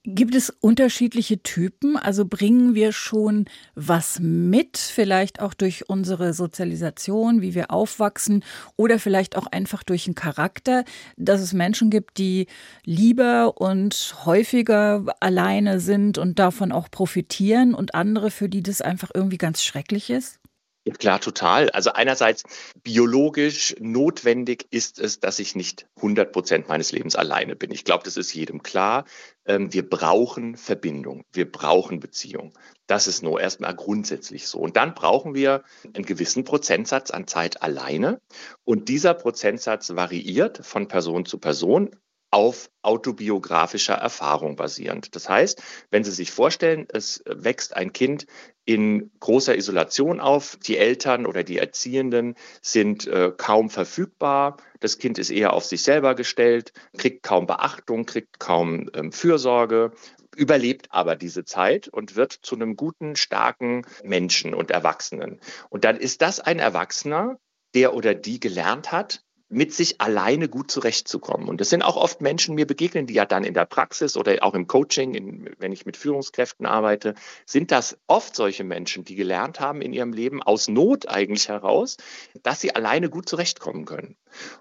Gibt 0.04 0.34
es 0.34 0.48
unterschiedliche 0.48 1.42
Typen? 1.42 1.98
Also 1.98 2.24
bringen 2.24 2.74
wir 2.74 2.90
schon 2.90 3.44
was 3.74 4.18
mit, 4.18 4.78
vielleicht 4.78 5.40
auch 5.40 5.52
durch 5.52 5.90
unsere 5.90 6.32
Sozialisation, 6.32 7.42
wie 7.42 7.54
wir 7.54 7.70
aufwachsen 7.70 8.42
oder 8.76 8.98
vielleicht 8.98 9.36
auch 9.36 9.46
einfach 9.46 9.82
durch 9.82 10.04
den 10.04 10.14
Charakter, 10.14 10.84
dass 11.18 11.42
es 11.42 11.52
Menschen 11.52 11.90
gibt, 11.90 12.16
die 12.16 12.46
lieber 12.82 13.60
und 13.60 14.14
häufiger 14.24 15.04
alleine 15.20 15.80
sind 15.80 16.16
und 16.16 16.38
davon 16.38 16.72
auch 16.72 16.90
profitieren 16.90 17.74
und 17.74 17.94
andere, 17.94 18.30
für 18.30 18.48
die 18.48 18.62
das 18.62 18.80
einfach 18.80 19.10
irgendwie 19.12 19.38
ganz 19.38 19.62
schrecklich 19.62 20.08
ist? 20.08 20.40
Ja, 20.84 20.94
klar, 20.94 21.20
total. 21.20 21.68
Also 21.70 21.92
einerseits 21.92 22.44
biologisch 22.82 23.76
notwendig 23.80 24.66
ist 24.70 24.98
es, 24.98 25.20
dass 25.20 25.38
ich 25.38 25.54
nicht 25.54 25.86
100 25.96 26.32
Prozent 26.32 26.68
meines 26.68 26.90
Lebens 26.90 27.16
alleine 27.16 27.54
bin. 27.54 27.70
Ich 27.70 27.84
glaube, 27.84 28.04
das 28.04 28.16
ist 28.16 28.32
jedem 28.32 28.62
klar. 28.62 29.04
Ähm, 29.44 29.74
wir 29.74 29.86
brauchen 29.86 30.56
Verbindung, 30.56 31.24
wir 31.32 31.50
brauchen 31.50 32.00
Beziehung. 32.00 32.54
Das 32.86 33.08
ist 33.08 33.22
nur 33.22 33.42
erstmal 33.42 33.76
grundsätzlich 33.76 34.48
so. 34.48 34.58
Und 34.58 34.76
dann 34.76 34.94
brauchen 34.94 35.34
wir 35.34 35.64
einen 35.92 36.06
gewissen 36.06 36.44
Prozentsatz 36.44 37.10
an 37.10 37.26
Zeit 37.26 37.62
alleine. 37.62 38.22
Und 38.64 38.88
dieser 38.88 39.12
Prozentsatz 39.12 39.90
variiert 39.90 40.64
von 40.64 40.88
Person 40.88 41.26
zu 41.26 41.36
Person 41.36 41.90
auf 42.30 42.70
autobiografischer 42.82 43.94
Erfahrung 43.94 44.56
basierend. 44.56 45.14
Das 45.16 45.28
heißt, 45.28 45.62
wenn 45.90 46.04
Sie 46.04 46.12
sich 46.12 46.30
vorstellen, 46.30 46.86
es 46.92 47.22
wächst 47.26 47.76
ein 47.76 47.92
Kind 47.92 48.26
in 48.64 49.10
großer 49.18 49.56
Isolation 49.56 50.20
auf, 50.20 50.56
die 50.56 50.76
Eltern 50.76 51.26
oder 51.26 51.42
die 51.42 51.58
Erziehenden 51.58 52.36
sind 52.62 53.06
äh, 53.08 53.32
kaum 53.36 53.68
verfügbar, 53.68 54.58
das 54.78 54.98
Kind 54.98 55.18
ist 55.18 55.30
eher 55.30 55.52
auf 55.52 55.64
sich 55.64 55.82
selber 55.82 56.14
gestellt, 56.14 56.72
kriegt 56.96 57.24
kaum 57.24 57.46
Beachtung, 57.46 58.06
kriegt 58.06 58.38
kaum 58.38 58.88
ähm, 58.94 59.10
Fürsorge, 59.10 59.92
überlebt 60.36 60.86
aber 60.90 61.16
diese 61.16 61.44
Zeit 61.44 61.88
und 61.88 62.14
wird 62.14 62.32
zu 62.32 62.54
einem 62.54 62.76
guten, 62.76 63.16
starken 63.16 63.84
Menschen 64.04 64.54
und 64.54 64.70
Erwachsenen. 64.70 65.40
Und 65.68 65.84
dann 65.84 65.96
ist 65.96 66.22
das 66.22 66.38
ein 66.38 66.60
Erwachsener, 66.60 67.38
der 67.74 67.94
oder 67.94 68.14
die 68.14 68.38
gelernt 68.38 68.92
hat, 68.92 69.24
mit 69.52 69.74
sich 69.74 70.00
alleine 70.00 70.48
gut 70.48 70.70
zurechtzukommen. 70.70 71.48
Und 71.48 71.60
das 71.60 71.70
sind 71.70 71.82
auch 71.82 71.96
oft 71.96 72.20
Menschen, 72.20 72.54
mir 72.54 72.66
begegnen, 72.66 73.06
die 73.06 73.14
ja 73.14 73.26
dann 73.26 73.42
in 73.42 73.52
der 73.52 73.66
Praxis 73.66 74.16
oder 74.16 74.36
auch 74.42 74.54
im 74.54 74.68
Coaching, 74.68 75.14
in, 75.14 75.50
wenn 75.58 75.72
ich 75.72 75.84
mit 75.84 75.96
Führungskräften 75.96 76.66
arbeite, 76.66 77.14
sind 77.46 77.72
das 77.72 77.98
oft 78.06 78.36
solche 78.36 78.62
Menschen, 78.62 79.04
die 79.04 79.16
gelernt 79.16 79.58
haben 79.58 79.82
in 79.82 79.92
ihrem 79.92 80.12
Leben 80.12 80.40
aus 80.40 80.68
Not 80.68 81.08
eigentlich 81.08 81.48
heraus, 81.48 81.96
dass 82.44 82.60
sie 82.60 82.76
alleine 82.76 83.10
gut 83.10 83.28
zurechtkommen 83.28 83.86
können. 83.86 84.16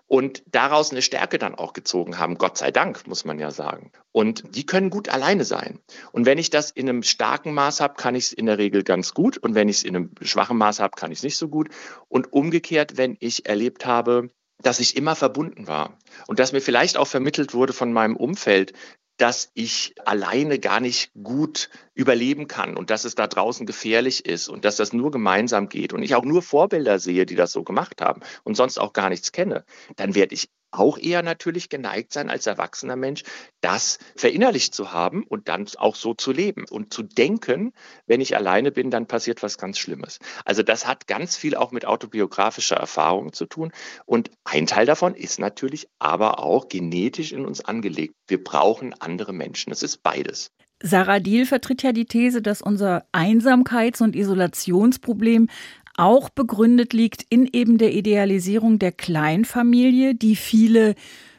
Und 0.08 0.42
daraus 0.48 0.90
eine 0.90 1.04
Stärke 1.04 1.38
dann 1.38 1.54
auch 1.54 1.74
gezogen 1.74 2.18
haben, 2.18 2.40
Gott 2.40 2.58
sei 2.58 2.72
Dank, 2.72 3.06
muss 3.06 3.26
man 3.26 3.38
ja 3.38 3.52
sagen. 3.52 3.92
Und 4.12 4.56
die 4.56 4.66
können 4.66 4.90
gut 4.90 5.10
alleine 5.10 5.46
sein. 5.46 5.80
Und 6.12 6.26
wenn 6.26 6.40
ich 6.40 6.50
das 6.50 6.72
in 6.72 6.90
einem 6.90 7.04
starken 7.04 7.54
Maß 7.54 7.80
habe, 7.80 7.94
kann 7.94 8.16
ich 8.16 8.26
es 8.26 8.34
in 8.34 8.48
der 8.48 8.58
Regel 8.58 8.84
ganz 8.84 9.14
gut. 9.14 9.38
Und 9.38 9.54
wenn 9.54 9.70
ich 9.70 9.78
es 9.78 9.84
in 9.84 9.96
einem 9.96 10.12
schwachen 10.22 10.58
Maß 10.58 10.80
habe, 10.80 10.96
kann 10.96 11.12
ich 11.12 11.20
es 11.20 11.24
nicht 11.24 11.38
so 11.38 11.48
gut. 11.48 11.70
Und 12.08 12.34
umgekehrt, 12.34 12.98
wenn 12.98 13.18
ich 13.20 13.46
erlebt 13.46 13.86
habe, 13.86 14.32
dass 14.62 14.80
ich 14.80 14.98
immer 14.98 15.16
verbunden 15.16 15.68
war. 15.68 15.98
Und 16.28 16.40
dass 16.40 16.52
mir 16.52 16.62
vielleicht 16.62 16.98
auch 16.98 17.08
vermittelt 17.08 17.54
wurde 17.54 17.74
von 17.74 17.94
meinem 17.94 18.16
Umfeld, 18.16 18.74
dass 19.18 19.52
ich 19.54 19.96
alleine 20.06 20.60
gar 20.60 20.80
nicht 20.80 21.12
gut 21.22 21.70
überleben 22.00 22.48
kann 22.48 22.78
und 22.78 22.92
dass 22.92 23.04
es 23.04 23.14
da 23.14 23.28
draußen 23.28 23.66
gefährlich 23.66 24.26
ist 24.26 24.48
und 24.48 24.64
dass 24.64 24.78
das 24.78 24.94
nur 24.94 25.12
gemeinsam 25.12 25.68
geht 25.68 25.92
und 25.92 26.02
ich 26.02 26.16
auch 26.16 26.24
nur 26.24 26.42
Vorbilder 26.42 26.98
sehe, 26.98 27.26
die 27.26 27.36
das 27.36 27.52
so 27.52 27.64
gemacht 27.64 28.00
haben 28.00 28.22
und 28.46 28.56
sonst 28.56 28.80
auch 28.80 28.94
gar 28.94 29.10
nichts 29.10 29.34
kenne, 29.34 29.66
dann 29.98 30.16
werde 30.16 30.34
ich 30.34 30.48
auch 30.72 30.98
eher 30.98 31.24
natürlich 31.24 31.68
geneigt 31.68 32.14
sein, 32.14 32.30
als 32.30 32.48
erwachsener 32.48 32.96
Mensch, 32.96 33.24
das 33.60 33.98
verinnerlicht 34.16 34.74
zu 34.74 34.94
haben 34.94 35.26
und 35.26 35.50
dann 35.50 35.68
auch 35.76 35.96
so 35.96 36.14
zu 36.14 36.32
leben 36.32 36.64
und 36.70 36.94
zu 36.94 37.04
denken, 37.04 37.74
wenn 38.06 38.22
ich 38.22 38.38
alleine 38.38 38.72
bin, 38.72 38.92
dann 38.92 39.08
passiert 39.08 39.44
was 39.44 39.58
ganz 39.58 39.78
Schlimmes. 39.78 40.20
Also 40.46 40.64
das 40.64 40.88
hat 40.88 41.06
ganz 41.06 41.36
viel 41.36 41.56
auch 41.56 41.72
mit 41.72 41.86
autobiografischer 41.86 42.78
Erfahrung 42.78 43.34
zu 43.34 43.46
tun. 43.46 43.74
Und 44.06 44.32
ein 44.46 44.68
Teil 44.68 44.86
davon 44.86 45.16
ist 45.16 45.40
natürlich 45.40 45.90
aber 45.98 46.40
auch 46.40 46.70
genetisch 46.70 47.34
in 47.34 47.46
uns 47.46 47.60
angelegt. 47.66 48.14
Wir 48.28 48.42
brauchen 48.42 48.94
andere 48.94 49.34
Menschen. 49.34 49.74
Es 49.74 49.84
ist 49.84 50.02
beides. 50.02 50.52
Sarah 50.82 51.20
Diel 51.20 51.46
vertritt 51.46 51.84
ja 51.84 51.92
die 51.92 52.06
These, 52.06 52.42
dass 52.42 52.62
unser 52.62 53.06
Einsamkeits- 53.12 54.02
und 54.02 54.16
Isolationsproblem 54.16 55.48
auch 55.96 56.30
begründet 56.30 56.94
liegt 56.94 57.26
in 57.30 57.50
eben 57.52 57.78
der 57.78 57.94
Idealisierung 57.94 58.80
der 58.80 58.94
Kleinfamilie, 58.94 60.16
die 60.16 60.38
viele 60.38 60.96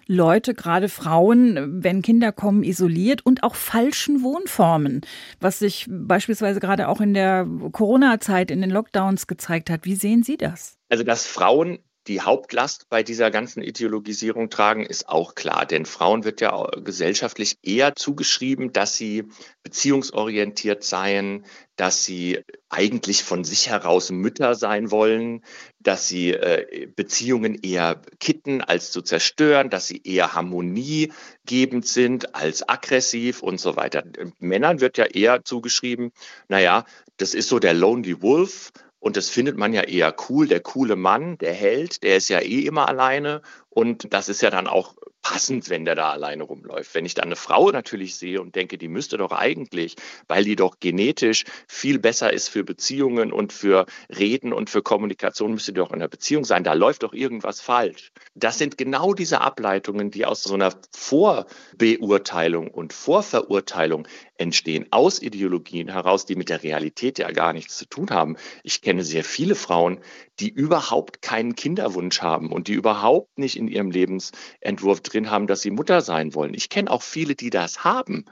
Leute, 0.06 0.54
gerade 0.54 0.88
Frauen, 0.88 1.82
wenn 1.84 2.02
Kinder 2.02 2.32
kommen, 2.32 2.64
isoliert 2.64 3.24
und 3.24 3.44
auch 3.44 3.54
falschen 3.54 4.22
Wohnformen, 4.24 5.02
was 5.38 5.60
sich 5.60 5.86
beispielsweise 5.88 6.58
gerade 6.58 6.88
auch 6.88 7.00
in 7.00 7.14
der 7.14 7.46
Corona-Zeit, 7.70 8.50
in 8.50 8.60
den 8.60 8.70
Lockdowns 8.70 9.28
gezeigt 9.28 9.70
hat. 9.70 9.84
Wie 9.84 9.94
sehen 9.94 10.24
Sie 10.24 10.36
das? 10.36 10.76
Also, 10.88 11.04
dass 11.04 11.26
Frauen 11.26 11.78
die 12.10 12.20
Hauptlast 12.20 12.88
bei 12.88 13.04
dieser 13.04 13.30
ganzen 13.30 13.62
Ideologisierung 13.62 14.50
tragen, 14.50 14.84
ist 14.84 15.08
auch 15.08 15.36
klar. 15.36 15.64
Denn 15.64 15.86
Frauen 15.86 16.24
wird 16.24 16.40
ja 16.40 16.66
gesellschaftlich 16.82 17.58
eher 17.62 17.94
zugeschrieben, 17.94 18.72
dass 18.72 18.96
sie 18.96 19.28
beziehungsorientiert 19.62 20.82
seien, 20.82 21.44
dass 21.76 22.04
sie 22.04 22.40
eigentlich 22.68 23.22
von 23.22 23.44
sich 23.44 23.68
heraus 23.68 24.10
Mütter 24.10 24.56
sein 24.56 24.90
wollen, 24.90 25.44
dass 25.78 26.08
sie 26.08 26.32
äh, 26.32 26.88
Beziehungen 26.96 27.54
eher 27.62 28.02
kitten 28.18 28.60
als 28.60 28.90
zu 28.90 29.02
zerstören, 29.02 29.70
dass 29.70 29.86
sie 29.86 30.02
eher 30.02 30.34
harmoniegebend 30.34 31.86
sind 31.86 32.34
als 32.34 32.68
aggressiv 32.68 33.40
und 33.40 33.60
so 33.60 33.76
weiter. 33.76 34.02
Männern 34.40 34.80
wird 34.80 34.98
ja 34.98 35.04
eher 35.04 35.44
zugeschrieben, 35.44 36.10
naja, 36.48 36.86
das 37.18 37.34
ist 37.34 37.48
so 37.48 37.60
der 37.60 37.74
Lonely 37.74 38.20
Wolf 38.20 38.72
und 39.00 39.16
das 39.16 39.30
findet 39.30 39.56
man 39.56 39.72
ja 39.72 39.82
eher 39.82 40.14
cool. 40.28 40.46
Der 40.46 40.60
coole 40.60 40.94
Mann, 40.94 41.38
der 41.38 41.54
Held, 41.54 42.02
der 42.02 42.16
ist 42.16 42.28
ja 42.28 42.40
eh 42.40 42.66
immer 42.66 42.86
alleine. 42.86 43.40
Und 43.70 44.12
das 44.12 44.28
ist 44.28 44.42
ja 44.42 44.50
dann 44.50 44.66
auch 44.66 44.94
passend, 45.22 45.68
wenn 45.68 45.84
der 45.84 45.94
da 45.94 46.10
alleine 46.10 46.44
rumläuft. 46.44 46.94
Wenn 46.94 47.06
ich 47.06 47.14
dann 47.14 47.26
eine 47.26 47.36
Frau 47.36 47.70
natürlich 47.70 48.16
sehe 48.16 48.40
und 48.40 48.54
denke, 48.54 48.78
die 48.78 48.88
müsste 48.88 49.18
doch 49.18 49.32
eigentlich, 49.32 49.96
weil 50.28 50.44
die 50.44 50.56
doch 50.56 50.80
genetisch 50.80 51.44
viel 51.68 51.98
besser 51.98 52.32
ist 52.32 52.48
für 52.48 52.64
Beziehungen 52.64 53.32
und 53.32 53.52
für 53.52 53.86
Reden 54.08 54.52
und 54.52 54.70
für 54.70 54.82
Kommunikation, 54.82 55.52
müsste 55.52 55.72
die 55.72 55.78
doch 55.78 55.90
in 55.90 55.96
einer 55.96 56.08
Beziehung 56.08 56.44
sein. 56.44 56.64
Da 56.64 56.72
läuft 56.72 57.02
doch 57.02 57.12
irgendwas 57.12 57.60
falsch. 57.60 58.12
Das 58.34 58.58
sind 58.58 58.78
genau 58.78 59.14
diese 59.14 59.40
Ableitungen, 59.40 60.10
die 60.10 60.26
aus 60.26 60.42
so 60.42 60.54
einer 60.54 60.72
Vorbeurteilung 60.92 62.68
und 62.68 62.92
Vorverurteilung 62.92 64.06
entstehen, 64.40 64.86
aus 64.90 65.20
Ideologien 65.20 65.88
heraus, 65.88 66.24
die 66.24 66.34
mit 66.34 66.48
der 66.48 66.62
Realität 66.62 67.18
ja 67.18 67.30
gar 67.30 67.52
nichts 67.52 67.76
zu 67.76 67.84
tun 67.84 68.10
haben. 68.10 68.36
Ich 68.62 68.80
kenne 68.80 69.04
sehr 69.04 69.22
viele 69.22 69.54
Frauen, 69.54 70.00
die 70.40 70.48
überhaupt 70.48 71.20
keinen 71.20 71.54
Kinderwunsch 71.54 72.22
haben 72.22 72.50
und 72.50 72.66
die 72.66 72.72
überhaupt 72.72 73.38
nicht 73.38 73.56
in 73.56 73.68
ihrem 73.68 73.90
Lebensentwurf 73.90 75.02
drin 75.12 75.30
haben, 75.30 75.46
dass 75.46 75.62
sie 75.62 75.70
Mutter 75.70 76.00
sein 76.00 76.34
wollen. 76.34 76.54
Ich 76.54 76.68
kenne 76.68 76.90
auch 76.90 77.02
viele, 77.02 77.34
die 77.34 77.50
das 77.50 77.84
haben. 77.84 78.24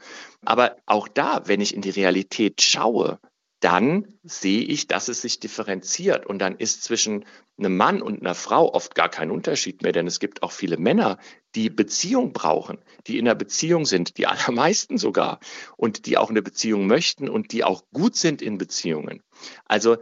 Aber 0.44 0.76
auch 0.86 1.08
da, 1.08 1.42
wenn 1.46 1.60
ich 1.60 1.74
in 1.74 1.82
die 1.82 1.90
Realität 1.90 2.62
schaue, 2.62 3.18
dann 3.60 4.06
sehe 4.22 4.62
ich, 4.62 4.86
dass 4.86 5.08
es 5.08 5.22
sich 5.22 5.40
differenziert. 5.40 6.26
Und 6.26 6.38
dann 6.38 6.56
ist 6.56 6.84
zwischen 6.84 7.24
einem 7.58 7.76
Mann 7.76 8.02
und 8.02 8.20
einer 8.20 8.36
Frau 8.36 8.72
oft 8.72 8.94
gar 8.94 9.08
kein 9.08 9.32
Unterschied 9.32 9.82
mehr, 9.82 9.90
denn 9.90 10.06
es 10.06 10.20
gibt 10.20 10.44
auch 10.44 10.52
viele 10.52 10.76
Männer, 10.76 11.18
die 11.56 11.70
Beziehung 11.70 12.32
brauchen, 12.32 12.78
die 13.08 13.18
in 13.18 13.26
einer 13.26 13.34
Beziehung 13.34 13.84
sind, 13.84 14.16
die 14.16 14.26
allermeisten 14.28 14.96
sogar, 14.96 15.40
und 15.76 16.06
die 16.06 16.18
auch 16.18 16.30
eine 16.30 16.42
Beziehung 16.42 16.86
möchten 16.86 17.28
und 17.28 17.52
die 17.52 17.64
auch 17.64 17.82
gut 17.92 18.14
sind 18.14 18.42
in 18.42 18.58
Beziehungen. 18.58 19.22
Also 19.64 19.96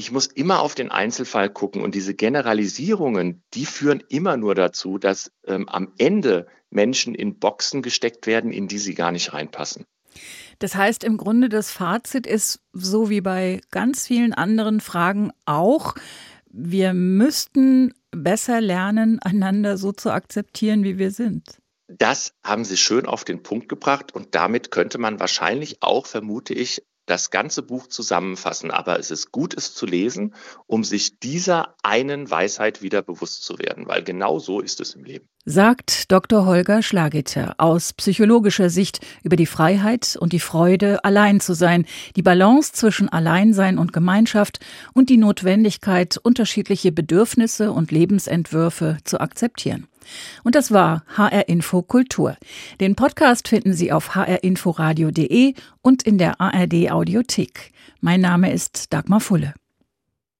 ich 0.00 0.10
muss 0.10 0.26
immer 0.26 0.60
auf 0.60 0.74
den 0.74 0.90
Einzelfall 0.90 1.50
gucken 1.50 1.82
und 1.82 1.94
diese 1.94 2.14
Generalisierungen, 2.14 3.42
die 3.52 3.66
führen 3.66 4.02
immer 4.08 4.38
nur 4.38 4.54
dazu, 4.54 4.96
dass 4.96 5.30
ähm, 5.46 5.68
am 5.68 5.92
Ende 5.98 6.46
Menschen 6.70 7.14
in 7.14 7.38
Boxen 7.38 7.82
gesteckt 7.82 8.26
werden, 8.26 8.50
in 8.50 8.66
die 8.66 8.78
sie 8.78 8.94
gar 8.94 9.12
nicht 9.12 9.34
reinpassen. 9.34 9.84
Das 10.58 10.74
heißt 10.74 11.04
im 11.04 11.18
Grunde, 11.18 11.50
das 11.50 11.70
Fazit 11.70 12.26
ist 12.26 12.60
so 12.72 13.10
wie 13.10 13.20
bei 13.20 13.60
ganz 13.70 14.06
vielen 14.06 14.32
anderen 14.32 14.80
Fragen 14.80 15.32
auch, 15.44 15.94
wir 16.50 16.94
müssten 16.94 17.92
besser 18.10 18.60
lernen, 18.62 19.18
einander 19.20 19.76
so 19.76 19.92
zu 19.92 20.10
akzeptieren, 20.10 20.82
wie 20.82 20.96
wir 20.96 21.10
sind. 21.10 21.58
Das 21.88 22.32
haben 22.42 22.64
Sie 22.64 22.76
schön 22.78 23.04
auf 23.04 23.24
den 23.24 23.42
Punkt 23.42 23.68
gebracht 23.68 24.14
und 24.14 24.34
damit 24.34 24.70
könnte 24.70 24.96
man 24.96 25.20
wahrscheinlich 25.20 25.82
auch, 25.82 26.06
vermute 26.06 26.54
ich, 26.54 26.82
das 27.06 27.30
ganze 27.30 27.62
Buch 27.62 27.88
zusammenfassen, 27.88 28.70
aber 28.70 28.98
es 28.98 29.10
ist 29.10 29.32
gut, 29.32 29.54
es 29.54 29.74
zu 29.74 29.86
lesen, 29.86 30.34
um 30.66 30.84
sich 30.84 31.18
dieser 31.18 31.74
einen 31.82 32.30
Weisheit 32.30 32.82
wieder 32.82 33.02
bewusst 33.02 33.44
zu 33.44 33.58
werden, 33.58 33.88
weil 33.88 34.04
genau 34.04 34.38
so 34.38 34.60
ist 34.60 34.80
es 34.80 34.94
im 34.94 35.04
Leben. 35.04 35.26
Sagt 35.44 36.12
Dr. 36.12 36.44
Holger 36.44 36.82
Schlageter 36.82 37.54
aus 37.58 37.94
psychologischer 37.94 38.68
Sicht 38.70 39.00
über 39.22 39.36
die 39.36 39.46
Freiheit 39.46 40.16
und 40.20 40.32
die 40.32 40.38
Freude, 40.40 41.02
allein 41.04 41.40
zu 41.40 41.54
sein, 41.54 41.86
die 42.14 42.22
Balance 42.22 42.72
zwischen 42.72 43.08
Alleinsein 43.08 43.78
und 43.78 43.92
Gemeinschaft 43.92 44.60
und 44.92 45.08
die 45.08 45.16
Notwendigkeit, 45.16 46.18
unterschiedliche 46.18 46.92
Bedürfnisse 46.92 47.72
und 47.72 47.90
Lebensentwürfe 47.90 48.98
zu 49.04 49.20
akzeptieren. 49.20 49.88
Und 50.44 50.54
das 50.54 50.72
war 50.72 51.04
HR 51.16 51.48
Info 51.48 51.82
Kultur. 51.82 52.36
Den 52.80 52.96
Podcast 52.96 53.48
finden 53.48 53.72
Sie 53.72 53.92
auf 53.92 54.14
hrinforadio.de 54.14 55.54
und 55.82 56.02
in 56.02 56.18
der 56.18 56.40
ARD 56.40 56.90
Audiothek. 56.90 57.72
Mein 58.00 58.20
Name 58.20 58.52
ist 58.52 58.92
Dagmar 58.92 59.20
Fulle. 59.20 59.54